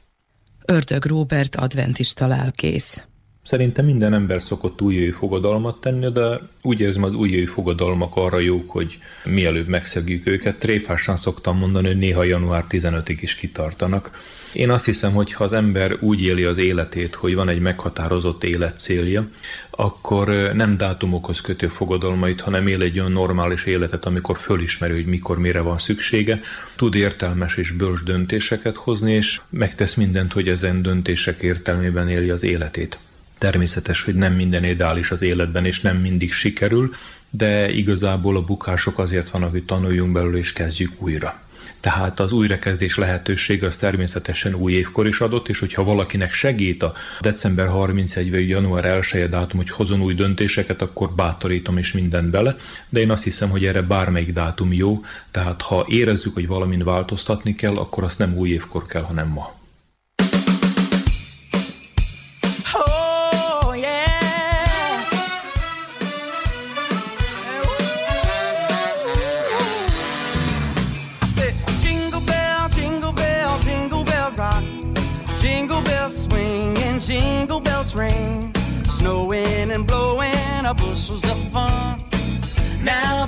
[0.66, 3.06] Ördög Róbert adventista lelkész.
[3.46, 8.70] Szerintem minden ember szokott újjövi fogadalmat tenni, de úgy érzem, az újjövi fogadalmak arra jók,
[8.70, 10.58] hogy mielőbb megszegjük őket.
[10.58, 14.22] Tréfásan szoktam mondani, hogy néha január 15-ig is kitartanak.
[14.52, 18.44] Én azt hiszem, hogy ha az ember úgy éli az életét, hogy van egy meghatározott
[18.44, 19.28] életcélja,
[19.70, 25.38] akkor nem dátumokhoz kötő fogadalmait, hanem él egy olyan normális életet, amikor fölismeri, hogy mikor,
[25.38, 26.40] mire van szüksége,
[26.76, 32.42] tud értelmes és bölcs döntéseket hozni, és megtesz mindent, hogy ezen döntések értelmében éli az
[32.42, 32.98] életét.
[33.44, 36.94] Természetes, hogy nem minden ideális az életben, és nem mindig sikerül,
[37.30, 41.40] de igazából a bukások azért vannak, hogy tanuljunk belőle, és kezdjük újra.
[41.80, 46.94] Tehát az újrakezdés lehetősége az természetesen új évkor is adott, és hogyha valakinek segít a
[47.20, 52.56] december 31 vagy január 1 dátum, hogy hozon új döntéseket, akkor bátorítom és mindent bele,
[52.88, 57.54] de én azt hiszem, hogy erre bármelyik dátum jó, tehát ha érezzük, hogy valamin változtatni
[57.54, 59.62] kell, akkor azt nem új évkor kell, hanem ma.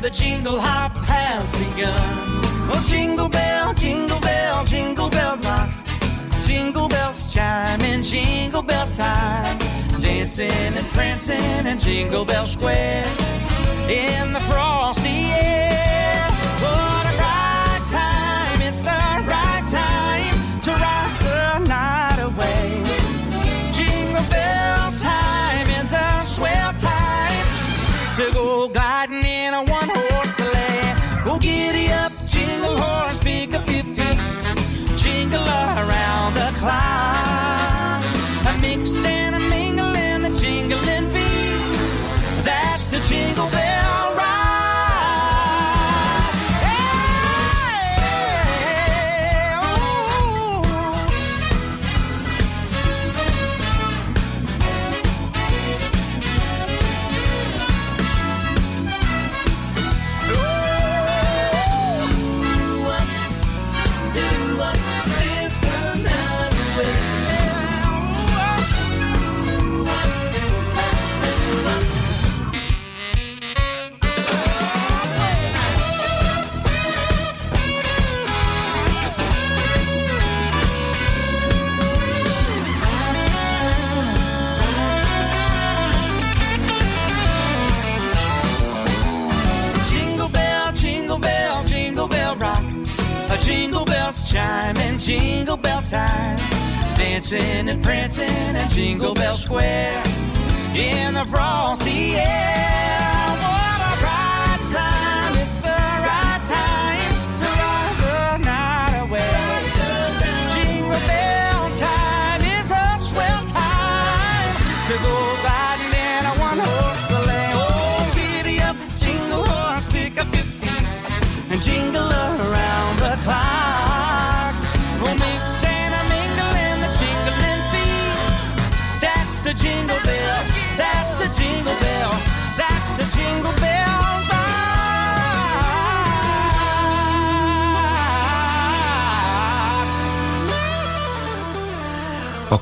[0.06, 2.00] The jingle hop has begun.
[2.70, 5.68] Oh, jingle bell, jingle bell, jingle bell rock.
[6.42, 9.58] Jingle bells chime in jingle bell time.
[10.00, 13.04] Dancing and prancing in Jingle Bell Square.
[13.88, 16.22] In the frosty air.
[16.62, 19.02] What a right time, it's the
[19.34, 22.68] right time to rock the night away.
[23.72, 27.46] Jingle bell time is a swell time
[28.16, 29.25] to go gliding
[32.66, 34.18] jingle horse, pick up your feet,
[34.96, 37.55] jingle around the clock.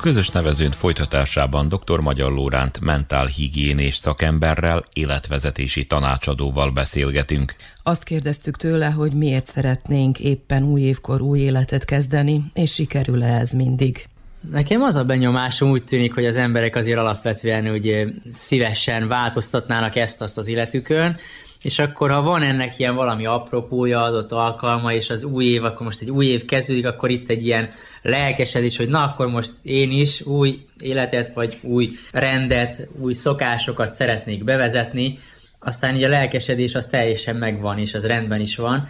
[0.05, 2.01] Közös nevezőn folytatásában dr.
[2.01, 7.55] Magyar Lóránt mentálhigiénés szakemberrel, életvezetési tanácsadóval beszélgetünk.
[7.83, 13.51] Azt kérdeztük tőle, hogy miért szeretnénk éppen új évkor új életet kezdeni, és sikerül-e ez
[13.51, 14.07] mindig.
[14.51, 20.39] Nekem az a benyomásom úgy tűnik, hogy az emberek azért alapvetően ugye szívesen változtatnának ezt-azt
[20.39, 21.17] az életükön,
[21.63, 25.87] és akkor ha van ennek ilyen valami apropója, adott alkalma, és az új év, akkor
[25.87, 27.71] most egy új év kezdődik, akkor itt egy ilyen
[28.09, 34.45] lelkesedés, hogy na akkor most én is új életet, vagy új rendet, új szokásokat szeretnék
[34.45, 35.19] bevezetni,
[35.59, 38.89] aztán így a lelkesedés az teljesen megvan, és az rendben is van.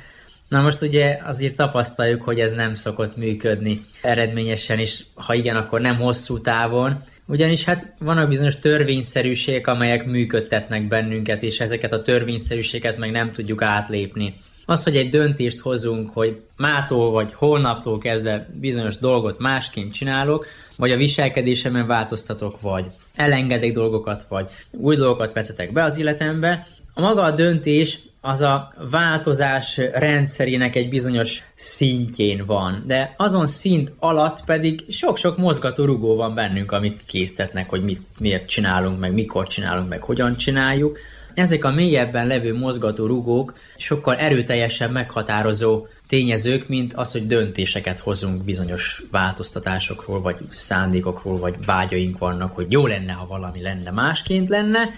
[0.48, 5.80] Na most ugye azért tapasztaljuk, hogy ez nem szokott működni eredményesen, és ha igen, akkor
[5.80, 12.98] nem hosszú távon, ugyanis hát vannak bizonyos törvényszerűségek, amelyek működtetnek bennünket, és ezeket a törvényszerűséget
[12.98, 14.34] meg nem tudjuk átlépni.
[14.66, 20.46] Az, hogy egy döntést hozunk, hogy mától vagy holnaptól kezdve bizonyos dolgot másként csinálok,
[20.76, 27.00] vagy a viselkedésemen változtatok, vagy elengedek dolgokat, vagy új dolgokat veszetek be az életembe, a
[27.00, 34.44] maga a döntés az a változás rendszerének egy bizonyos szintjén van, de azon szint alatt
[34.44, 39.88] pedig sok-sok mozgató rugó van bennünk, amik késztetnek, hogy mit, miért csinálunk, meg mikor csinálunk,
[39.88, 40.98] meg hogyan csináljuk.
[41.34, 48.44] Ezek a mélyebben levő mozgató rugók sokkal erőteljesebb meghatározó tényezők, mint az, hogy döntéseket hozunk
[48.44, 54.88] bizonyos változtatásokról, vagy szándékokról, vagy vágyaink vannak, hogy jó lenne, ha valami lenne, másként lenne,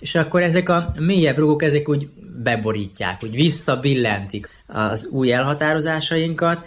[0.00, 2.08] és akkor ezek a mélyebb rugók, ezek úgy
[2.42, 6.66] beborítják, úgy visszabillentik az új elhatározásainkat.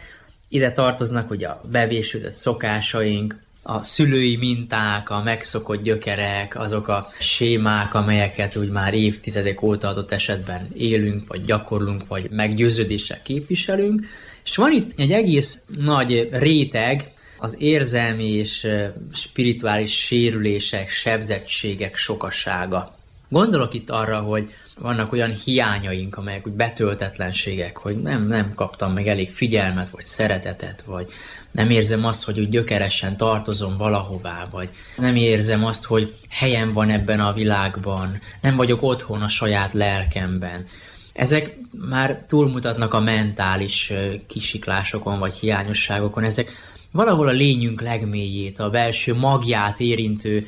[0.49, 3.39] Ide tartoznak hogy a bevésődött szokásaink,
[3.69, 10.11] a szülői minták, a megszokott gyökerek, azok a sémák, amelyeket úgy már évtizedek óta adott
[10.11, 14.05] esetben élünk, vagy gyakorlunk, vagy meggyőződéssel képviselünk.
[14.43, 18.67] És van itt egy egész nagy réteg, az érzelmi és
[19.13, 22.95] spirituális sérülések, sebzettségek sokasága.
[23.29, 29.07] Gondolok itt arra, hogy vannak olyan hiányaink, amelyek úgy betöltetlenségek, hogy nem, nem kaptam meg
[29.07, 31.07] elég figyelmet, vagy szeretetet, vagy
[31.51, 36.89] nem érzem azt, hogy úgy gyökeresen tartozom valahová, vagy nem érzem azt, hogy helyem van
[36.89, 40.65] ebben a világban, nem vagyok otthon a saját lelkemben.
[41.13, 41.57] Ezek
[41.89, 43.93] már túlmutatnak a mentális
[44.27, 46.51] kisiklásokon, vagy hiányosságokon, ezek
[46.91, 50.47] valahol a lényünk legmélyét, a belső magját érintő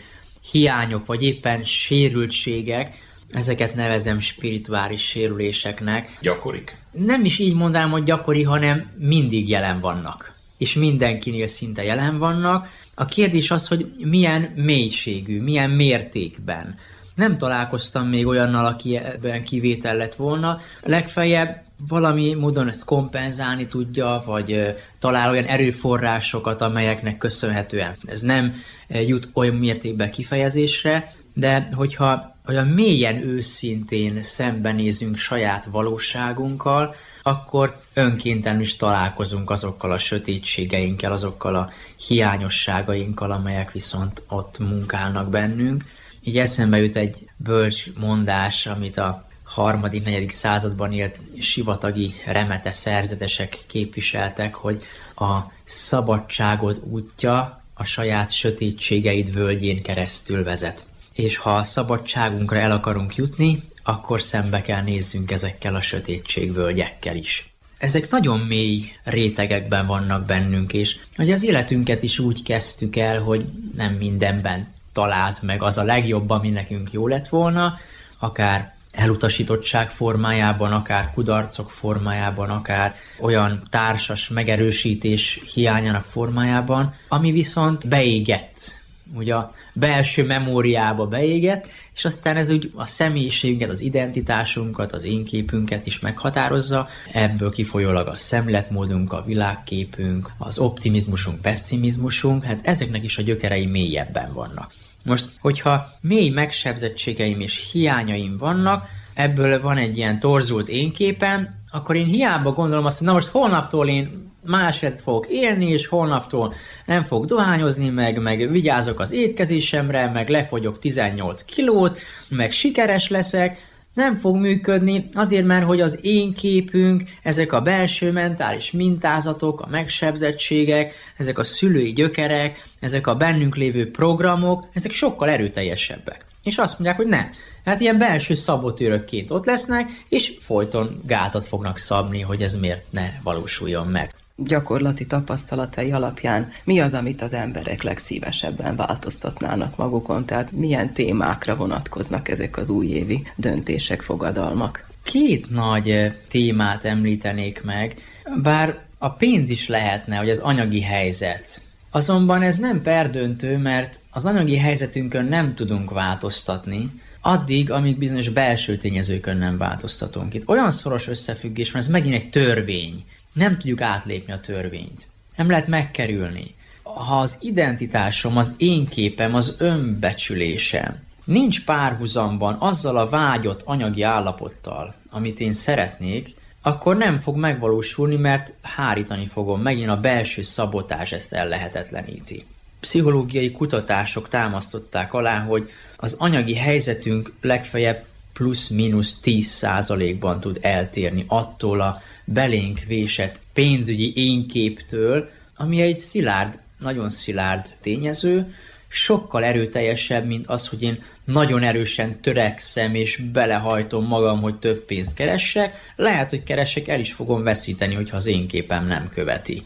[0.52, 6.18] hiányok, vagy éppen sérültségek, ezeket nevezem spirituális sérüléseknek.
[6.22, 6.78] Gyakorik?
[6.92, 10.38] Nem is így mondanám, hogy gyakori, hanem mindig jelen vannak.
[10.60, 12.68] És mindenkinél szinte jelen vannak.
[12.96, 16.76] A kérdés az, hogy milyen mélységű, milyen mértékben.
[17.16, 20.60] Nem találkoztam még olyannal, aki ebben kivétel lett volna.
[20.84, 28.54] Legfeljebb valami módon ezt kompenzálni tudja, vagy talál olyan erőforrásokat, amelyeknek köszönhetően ez nem
[28.88, 38.76] jut olyan mértékben kifejezésre, de hogyha olyan mélyen őszintén szembenézünk saját valóságunkkal, akkor önkénten is
[38.76, 41.72] találkozunk azokkal a sötétségeinkkel, azokkal a
[42.08, 45.86] hiányosságainkkal, amelyek viszont ott munkálnak bennünk.
[46.24, 53.58] Így eszembe jut egy bölcs mondás, amit a harmadik, negyedik században élt sivatagi remete szerzetesek
[53.68, 54.84] képviseltek, hogy
[55.16, 60.86] a szabadságod útja a saját sötétségeid völgyén keresztül vezet
[61.20, 67.54] és ha a szabadságunkra el akarunk jutni, akkor szembe kell nézzünk ezekkel a sötétségvölgyekkel is.
[67.78, 73.46] Ezek nagyon mély rétegekben vannak bennünk, és hogy az életünket is úgy kezdtük el, hogy
[73.76, 77.78] nem mindenben talált meg az a legjobb, ami nekünk jó lett volna,
[78.20, 88.82] akár elutasítottság formájában, akár kudarcok formájában, akár olyan társas megerősítés hiányának formájában, ami viszont beégett.
[89.14, 95.26] Ugye a belső memóriába beégett, és aztán ez úgy a személyiségünket, az identitásunkat, az én
[95.26, 103.18] képünket is meghatározza, ebből kifolyólag a szemletmódunk, a világképünk, az optimizmusunk, pessimizmusunk, hát ezeknek is
[103.18, 104.74] a gyökerei mélyebben vannak.
[105.06, 112.06] Most, hogyha mély megsebzettségeim és hiányaim vannak, ebből van egy ilyen torzult énképem, akkor én
[112.06, 116.54] hiába gondolom azt, hogy na most holnaptól én másért fogok élni, és holnaptól
[116.86, 123.68] nem fog dohányozni, meg, meg vigyázok az étkezésemre, meg lefogyok 18 kilót, meg sikeres leszek,
[123.94, 129.68] nem fog működni, azért mert hogy az én képünk, ezek a belső mentális mintázatok, a
[129.70, 136.26] megsebzettségek, ezek a szülői gyökerek, ezek a bennünk lévő programok, ezek sokkal erőteljesebbek.
[136.44, 137.30] És azt mondják, hogy nem.
[137.66, 143.10] Hát ilyen belső szabotőrökként ott lesznek, és folyton gátat fognak szabni, hogy ez miért ne
[143.24, 150.94] valósuljon meg gyakorlati tapasztalatai alapján mi az, amit az emberek legszívesebben változtatnának magukon, tehát milyen
[150.94, 154.88] témákra vonatkoznak ezek az újévi döntések, fogadalmak?
[155.04, 157.96] Két nagy eh, témát említenék meg,
[158.42, 161.62] bár a pénz is lehetne, hogy az anyagi helyzet.
[161.92, 168.78] Azonban ez nem perdöntő, mert az anyagi helyzetünkön nem tudunk változtatni, addig, amíg bizonyos belső
[168.78, 170.34] tényezőkön nem változtatunk.
[170.34, 173.04] Itt olyan szoros összefüggés, mert ez megint egy törvény
[173.34, 175.08] nem tudjuk átlépni a törvényt.
[175.36, 176.56] Nem lehet megkerülni.
[176.84, 184.94] Ha az identitásom, az én képem, az önbecsülésem nincs párhuzamban azzal a vágyott anyagi állapottal,
[185.10, 189.62] amit én szeretnék, akkor nem fog megvalósulni, mert hárítani fogom.
[189.62, 192.46] Megint a belső szabotás ezt ellehetetleníti.
[192.80, 202.02] Pszichológiai kutatások támasztották alá, hogy az anyagi helyzetünk legfeljebb plusz-minusz 10%-ban tud eltérni attól a
[202.34, 208.54] belénk vésett pénzügyi énképtől, ami egy szilárd, nagyon szilárd tényező,
[208.88, 215.16] sokkal erőteljesebb, mint az, hogy én nagyon erősen törekszem és belehajtom magam, hogy több pénzt
[215.16, 215.92] keressek.
[215.96, 219.64] Lehet, hogy keresek, el is fogom veszíteni, hogyha az én képem nem követi.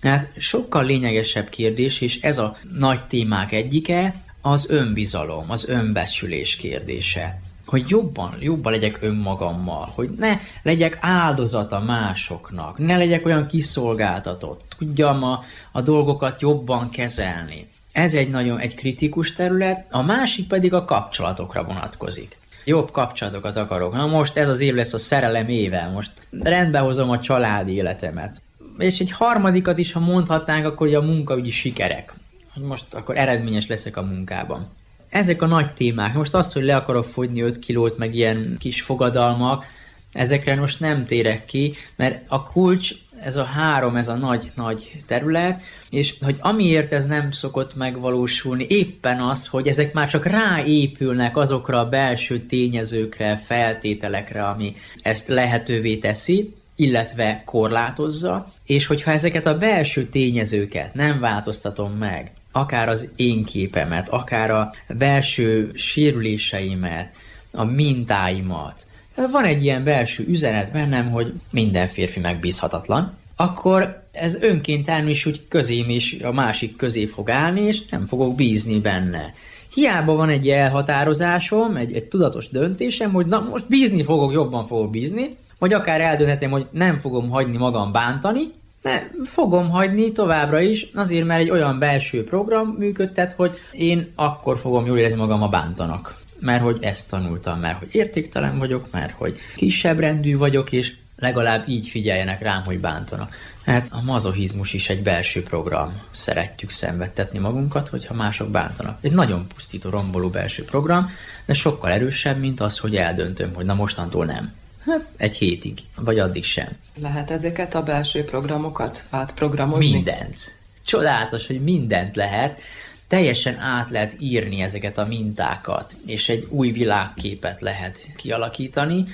[0.00, 7.40] Tehát sokkal lényegesebb kérdés, és ez a nagy témák egyike, az önbizalom, az önbecsülés kérdése.
[7.66, 15.22] Hogy jobban, jobban legyek önmagammal, hogy ne legyek áldozata másoknak, ne legyek olyan kiszolgáltatott, tudjam
[15.22, 17.68] a, a dolgokat jobban kezelni.
[17.92, 22.38] Ez egy nagyon egy kritikus terület, a másik pedig a kapcsolatokra vonatkozik.
[22.64, 23.92] Jobb kapcsolatokat akarok.
[23.92, 28.42] Na most ez az év lesz a szerelem éve, most rendbe hozom a családi életemet.
[28.78, 32.14] És egy harmadikat is, ha mondhatnánk, akkor ugye a munkaügyi sikerek.
[32.54, 34.68] Hogy most akkor eredményes leszek a munkában.
[35.16, 36.14] Ezek a nagy témák.
[36.14, 39.64] Most az, hogy le akarok fogyni 5 kilót, meg ilyen kis fogadalmak,
[40.12, 42.90] ezekre most nem térek ki, mert a kulcs
[43.20, 49.20] ez a három, ez a nagy-nagy terület, és hogy amiért ez nem szokott megvalósulni, éppen
[49.20, 56.54] az, hogy ezek már csak ráépülnek azokra a belső tényezőkre, feltételekre, ami ezt lehetővé teszi,
[56.74, 64.08] illetve korlátozza, és hogyha ezeket a belső tényezőket nem változtatom meg, akár az én képemet,
[64.08, 67.12] akár a belső sérüléseimet,
[67.52, 68.86] a mintáimat,
[69.30, 75.48] van egy ilyen belső üzenet bennem, hogy minden férfi megbízhatatlan, akkor ez önkéntelenül is úgy
[75.48, 79.34] közém is a másik közé fog állni, és nem fogok bízni benne.
[79.74, 84.90] Hiába van egy elhatározásom, egy, egy tudatos döntésem, hogy na most bízni fogok, jobban fogok
[84.90, 88.52] bízni, vagy akár eldönthetem, hogy nem fogom hagyni magam bántani,
[88.86, 94.58] ne, fogom hagyni továbbra is, azért mert egy olyan belső program működtet, hogy én akkor
[94.58, 99.12] fogom jól érezni magam, a bántanak mert hogy ezt tanultam, mert hogy értéktelen vagyok, mert
[99.12, 103.34] hogy kisebb rendű vagyok, és legalább így figyeljenek rám, hogy bántanak.
[103.64, 106.00] Hát a mazohizmus is egy belső program.
[106.10, 108.98] Szeretjük szenvedtetni magunkat, hogyha mások bántanak.
[109.00, 111.10] Egy nagyon pusztító, romboló belső program,
[111.44, 114.52] de sokkal erősebb, mint az, hogy eldöntöm, hogy na mostantól nem.
[114.86, 116.68] Hát egy hétig, vagy addig sem.
[117.00, 119.92] Lehet ezeket a belső programokat átprogramozni?
[119.92, 120.54] Mindent.
[120.84, 122.60] Csodálatos, hogy mindent lehet
[123.08, 129.04] teljesen át lehet írni ezeket a mintákat, és egy új világképet lehet kialakítani,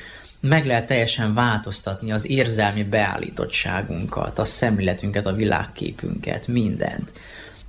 [0.40, 7.12] meg lehet teljesen változtatni az érzelmi beállítottságunkat, a szemléletünket, a világképünket, mindent.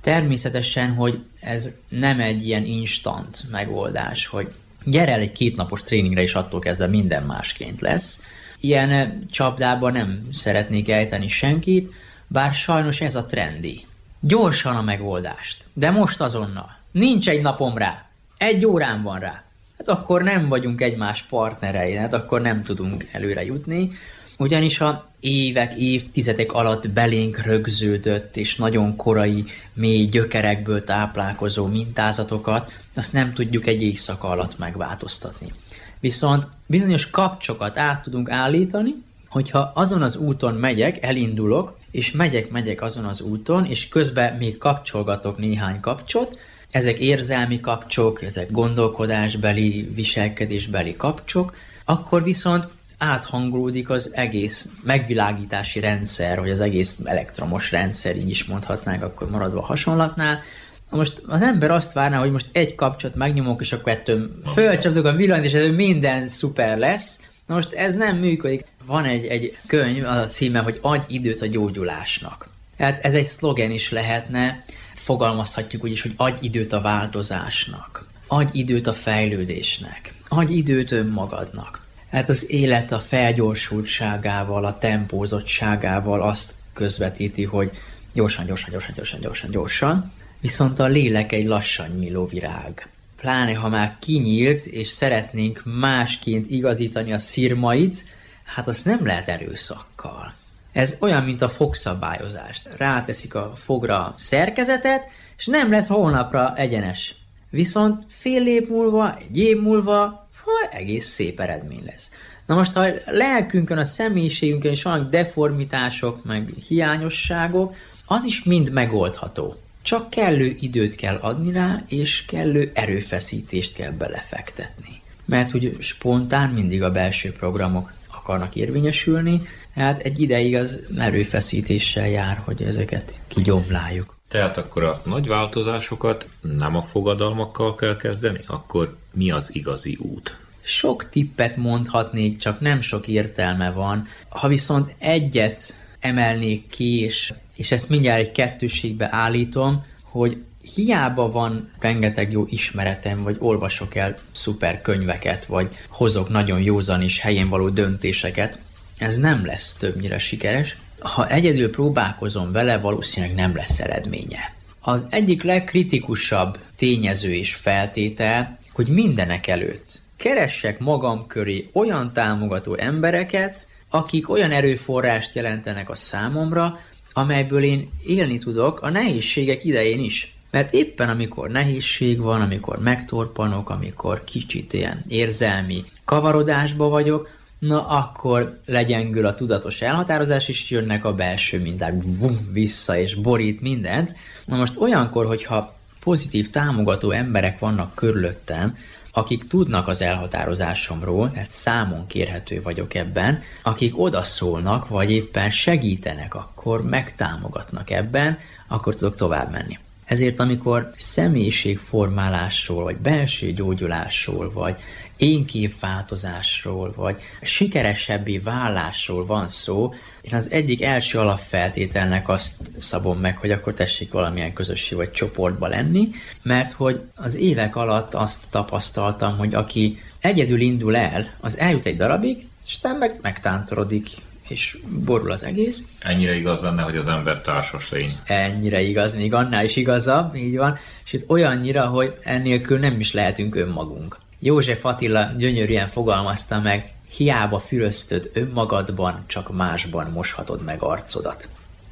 [0.00, 4.52] Természetesen, hogy ez nem egy ilyen instant megoldás, hogy
[4.84, 8.22] gyere el egy kétnapos tréningre, és attól kezdve minden másként lesz.
[8.60, 11.92] Ilyen csapdában nem szeretnék ejteni senkit,
[12.26, 13.86] bár sajnos ez a trendi.
[14.20, 15.64] Gyorsan a megoldást.
[15.72, 16.78] De most azonnal.
[16.90, 18.04] Nincs egy napom rá.
[18.36, 19.44] Egy órán van rá.
[19.78, 23.90] Hát akkor nem vagyunk egymás partnerei, hát akkor nem tudunk előre jutni.
[24.38, 33.12] Ugyanis a évek, évtizedek alatt belénk rögződött és nagyon korai, mély gyökerekből táplálkozó mintázatokat, azt
[33.12, 35.52] nem tudjuk egy éjszaka alatt megváltoztatni.
[36.00, 38.94] Viszont bizonyos kapcsokat át tudunk állítani,
[39.28, 44.58] hogyha azon az úton megyek, elindulok, és megyek, megyek azon az úton, és közben még
[44.58, 46.38] kapcsolgatok néhány kapcsot,
[46.70, 52.68] ezek érzelmi kapcsok, ezek gondolkodásbeli, viselkedésbeli kapcsok, akkor viszont
[52.98, 59.58] áthangolódik az egész megvilágítási rendszer, vagy az egész elektromos rendszer, így is mondhatnánk, akkor maradva
[59.58, 60.42] a hasonlatnál.
[60.90, 65.12] Most az ember azt várná, hogy most egy kapcsot megnyomok, és akkor ettől fölcsapdok a
[65.12, 67.20] villanyt, és ez minden szuper lesz.
[67.46, 68.64] Na most ez nem működik.
[68.86, 72.48] Van egy, egy könyv, az a címe, hogy adj időt a gyógyulásnak.
[72.76, 74.64] Tehát ez egy szlogen is lehetne,
[74.94, 81.83] fogalmazhatjuk úgy is, hogy adj időt a változásnak, adj időt a fejlődésnek, adj időt önmagadnak.
[82.14, 87.70] Hát az élet a felgyorsultságával, a tempózottságával azt közvetíti, hogy
[88.12, 92.88] gyorsan, gyorsan, gyorsan, gyorsan, gyorsan, gyorsan, viszont a lélek egy lassan nyíló virág.
[93.16, 98.04] Pláne, ha már kinyílt, és szeretnénk másként igazítani a szirmait,
[98.44, 100.34] hát azt nem lehet erőszakkal.
[100.72, 102.68] Ez olyan, mint a fogszabályozást.
[102.76, 107.14] Ráteszik a fogra szerkezetet, és nem lesz holnapra egyenes.
[107.50, 112.10] Viszont fél év múlva, egy év múlva, ha egész szép eredmény lesz.
[112.46, 117.74] Na most, ha a lelkünkön, a személyiségünkön is vannak deformitások, meg hiányosságok,
[118.06, 119.56] az is mind megoldható.
[119.82, 125.00] Csak kellő időt kell adni rá, és kellő erőfeszítést kell belefektetni.
[125.24, 129.40] Mert úgy spontán mindig a belső programok akarnak érvényesülni,
[129.74, 134.16] hát egy ideig az erőfeszítéssel jár, hogy ezeket kigyomláljuk.
[134.34, 136.26] Tehát akkor a nagy változásokat
[136.58, 138.40] nem a fogadalmakkal kell kezdeni?
[138.46, 140.36] Akkor mi az igazi út?
[140.62, 144.08] Sok tippet mondhatnék, csak nem sok értelme van.
[144.28, 150.42] Ha viszont egyet emelnék ki, és, és ezt mindjárt egy kettőségbe állítom, hogy
[150.74, 157.20] hiába van rengeteg jó ismeretem, vagy olvasok el szuper könyveket, vagy hozok nagyon józan és
[157.20, 158.58] helyén való döntéseket,
[158.98, 160.76] ez nem lesz többnyire sikeres.
[161.04, 164.54] Ha egyedül próbálkozom vele, valószínűleg nem lesz eredménye.
[164.80, 173.66] Az egyik legkritikusabb tényező és feltétel, hogy mindenek előtt keressek magam köré olyan támogató embereket,
[173.90, 176.78] akik olyan erőforrást jelentenek a számomra,
[177.12, 180.34] amelyből én élni tudok a nehézségek idején is.
[180.50, 187.28] Mert éppen amikor nehézség van, amikor megtorpanok, amikor kicsit ilyen érzelmi kavarodásba vagyok,
[187.66, 193.60] na akkor legyengül a tudatos elhatározás, és jönnek a belső minták vum, vissza, és borít
[193.60, 194.16] mindent.
[194.44, 198.76] Na most olyankor, hogyha pozitív, támogató emberek vannak körülöttem,
[199.12, 206.84] akik tudnak az elhatározásomról, tehát számon kérhető vagyok ebben, akik odaszólnak, vagy éppen segítenek, akkor
[206.84, 208.38] megtámogatnak ebben,
[208.68, 209.78] akkor tudok tovább menni.
[210.04, 214.76] Ezért amikor személyiségformálásról, vagy belső gyógyulásról, vagy
[215.16, 223.50] énképváltozásról, vagy sikeresebbé válásról van szó, én az egyik első alapfeltételnek azt szabom meg, hogy
[223.50, 226.10] akkor tessék valamilyen közösség vagy csoportba lenni,
[226.42, 231.96] mert hogy az évek alatt azt tapasztaltam, hogy aki egyedül indul el, az eljut egy
[231.96, 234.08] darabig, és aztán meg megtántorodik,
[234.48, 235.84] és borul az egész.
[235.98, 238.18] Ennyire igaz lenne, hogy az ember társas lény.
[238.24, 240.78] Ennyire igaz, még annál is igazabb, így van.
[241.04, 244.18] És itt olyannyira, hogy ennélkül nem is lehetünk önmagunk.
[244.46, 251.48] József Attila gyönyörűen fogalmazta meg, hiába füröztöd önmagadban, csak másban moshatod meg arcodat.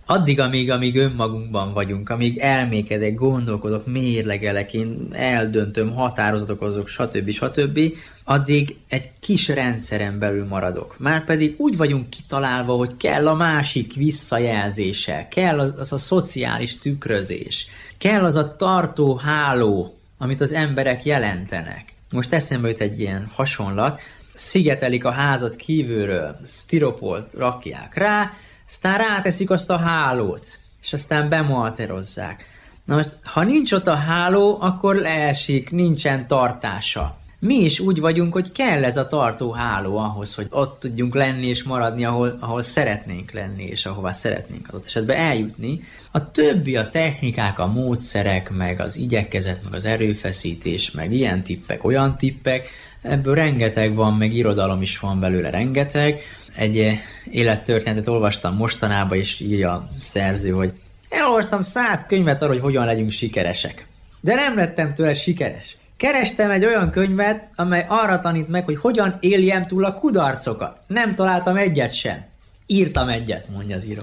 [0.07, 7.31] Addig, amíg, amíg önmagunkban vagyunk, amíg elmékedek, gondolkodok, mérlegelek, én eldöntöm, határozatok azok, stb.
[7.31, 7.81] stb.,
[8.25, 10.99] addig egy kis rendszeren belül maradok.
[10.99, 17.67] Márpedig úgy vagyunk kitalálva, hogy kell a másik visszajelzése, kell az, az a szociális tükrözés,
[17.99, 21.92] kell az a tartó háló, amit az emberek jelentenek.
[22.13, 24.01] Most eszembe jut egy ilyen hasonlat,
[24.33, 28.31] szigetelik a házat kívülről, stiropolt rakják rá,
[28.69, 32.45] aztán ráteszik azt a hálót, és aztán bemalterozzák.
[32.85, 37.17] Na most, ha nincs ott a háló, akkor leesik, nincsen tartása.
[37.47, 41.47] Mi is úgy vagyunk, hogy kell ez a tartó háló ahhoz, hogy ott tudjunk lenni
[41.47, 45.81] és maradni, ahol, ahol szeretnénk lenni, és ahová szeretnénk adott esetben eljutni.
[46.11, 51.85] A többi, a technikák, a módszerek, meg az igyekezet, meg az erőfeszítés, meg ilyen tippek,
[51.85, 52.69] olyan tippek,
[53.01, 56.21] ebből rengeteg van, meg irodalom is van belőle rengeteg.
[56.55, 56.99] Egy
[57.31, 60.73] élettörténetet olvastam mostanában, és írja a szerző, hogy
[61.09, 63.87] elolvastam száz könyvet arról, hogy hogyan legyünk sikeresek.
[64.21, 65.77] De nem lettem tőle sikeres.
[66.03, 70.81] Kerestem egy olyan könyvet, amely arra tanít meg, hogy hogyan éljem túl a kudarcokat.
[70.87, 72.25] Nem találtam egyet sem.
[72.67, 74.01] Írtam egyet, mondja az író.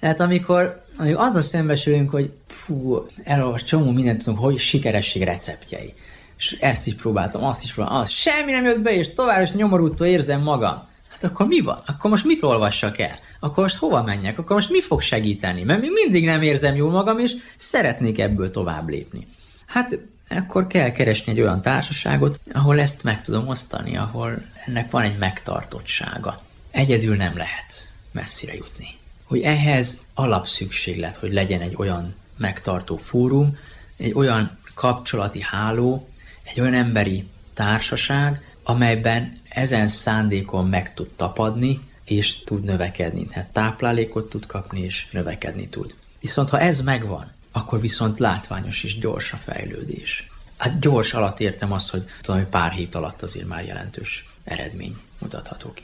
[0.00, 5.94] Tehát amikor, amikor azzal szembesülünk, hogy fú, elolvas csomó mindent tudunk, hogy sikeresség receptjei.
[6.38, 8.12] És ezt is próbáltam, azt is próbáltam, azt.
[8.12, 10.88] Semmi nem jött be, és tovább is nyomorútól érzem magam.
[11.08, 11.82] Hát akkor mi van?
[11.86, 13.18] Akkor most mit olvassak el?
[13.40, 14.38] Akkor most hova menjek?
[14.38, 15.62] Akkor most mi fog segíteni?
[15.62, 19.26] Mert még mindig nem érzem jól magam, és szeretnék ebből tovább lépni.
[19.66, 19.98] Hát
[20.30, 25.18] akkor kell keresni egy olyan társaságot, ahol ezt meg tudom osztani, ahol ennek van egy
[25.18, 26.42] megtartottsága.
[26.70, 28.98] Egyedül nem lehet messzire jutni.
[29.24, 33.58] Hogy ehhez alapszükséglet, hogy legyen egy olyan megtartó fórum,
[33.96, 36.08] egy olyan kapcsolati háló,
[36.42, 43.26] egy olyan emberi társaság, amelyben ezen szándékon meg tud tapadni, és tud növekedni.
[43.26, 45.94] Tehát táplálékot tud kapni, és növekedni tud.
[46.20, 50.28] Viszont ha ez megvan, akkor viszont látványos és gyors a fejlődés.
[50.56, 54.96] Hát gyors alatt értem azt, hogy tudom, hogy pár hét alatt azért már jelentős eredmény
[55.18, 55.82] mutatható ki.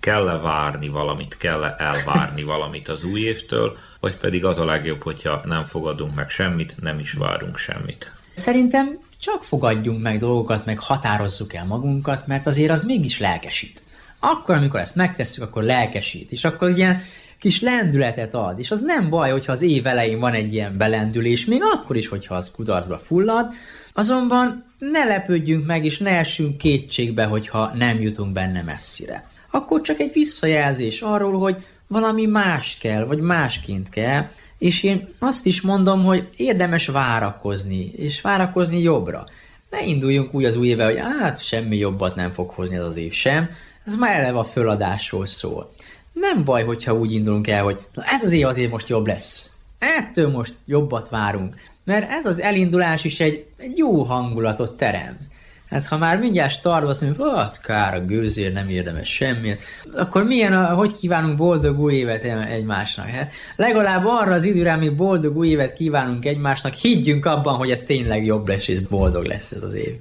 [0.00, 5.40] Kell-e várni valamit, kell-e elvárni valamit az új évtől, vagy pedig az a legjobb, hogyha
[5.44, 8.12] nem fogadunk meg semmit, nem is várunk semmit?
[8.34, 13.82] Szerintem csak fogadjunk meg dolgokat, meg határozzuk el magunkat, mert azért az mégis lelkesít.
[14.18, 17.02] Akkor, amikor ezt megtesszük, akkor lelkesít, és akkor ilyen
[17.42, 21.44] kis lendületet ad, és az nem baj, hogyha az év elején van egy ilyen belendülés,
[21.44, 23.52] még akkor is, hogyha az kudarcba fullad,
[23.92, 29.26] azonban ne lepődjünk meg, és ne essünk kétségbe, hogyha nem jutunk benne messzire.
[29.50, 34.28] Akkor csak egy visszajelzés arról, hogy valami más kell, vagy másként kell,
[34.58, 39.26] és én azt is mondom, hogy érdemes várakozni, és várakozni jobbra.
[39.70, 42.96] Ne induljunk úgy az új éve, hogy hát semmi jobbat nem fog hozni az az
[42.96, 43.50] év sem,
[43.84, 45.72] ez már eleve a föladásról szól.
[46.12, 49.50] Nem baj, hogyha úgy indulunk el, hogy na ez az év azért most jobb lesz.
[49.78, 51.54] Ettől most jobbat várunk.
[51.84, 55.30] Mert ez az elindulás is egy, egy jó hangulatot teremt.
[55.72, 59.56] Hát ha már mindjárt startba azt mondjuk, hát kár a gőzér, nem érdemes semmi,
[59.94, 63.06] akkor milyen, a, hogy kívánunk boldog új évet egymásnak?
[63.06, 67.82] Hát legalább arra az időre, mi boldog új évet kívánunk egymásnak, higgyünk abban, hogy ez
[67.82, 69.94] tényleg jobb lesz, és boldog lesz ez az év.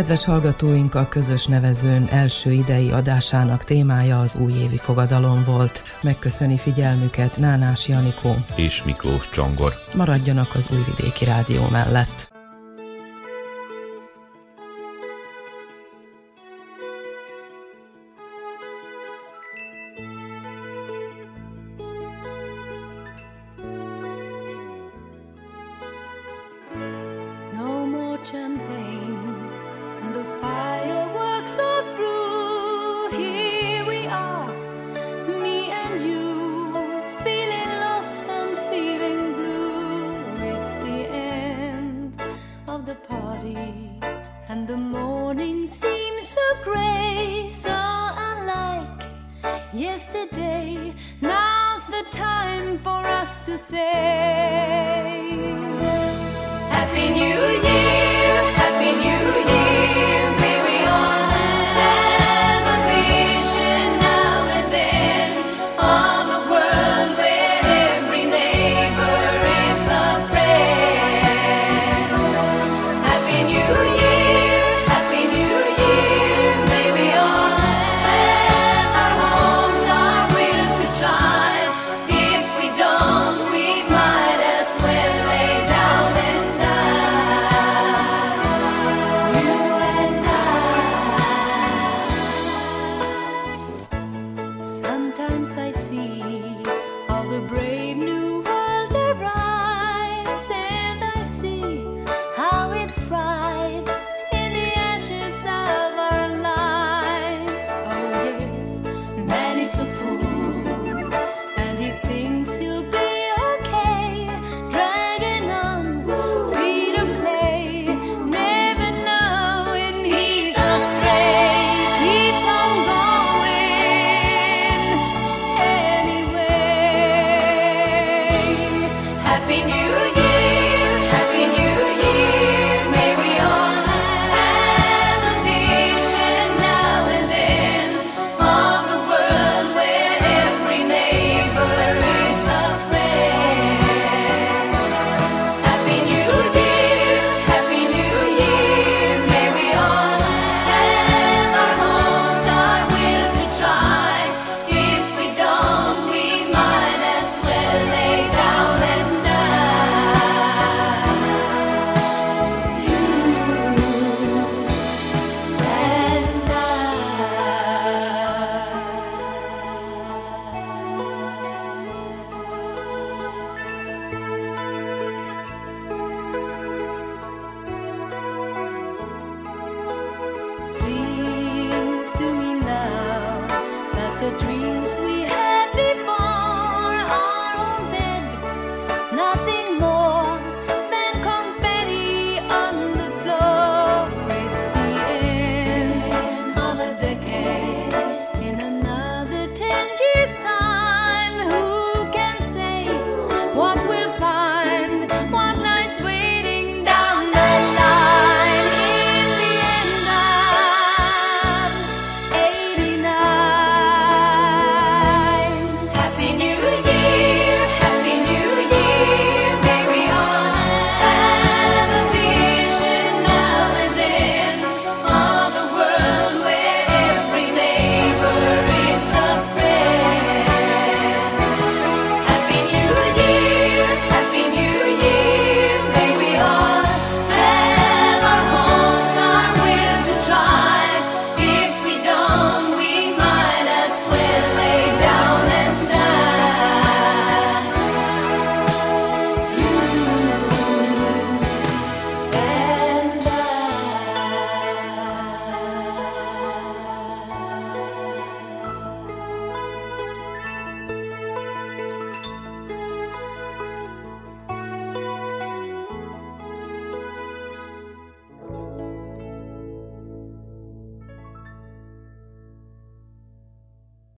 [0.00, 5.84] Kedves hallgatóink, a közös nevezőn első idei adásának témája az újévi fogadalom volt.
[6.02, 9.74] Megköszöni figyelmüket Nánás Janikó és Miklós Csongor.
[9.94, 12.29] Maradjanak az Újvidéki Rádió mellett.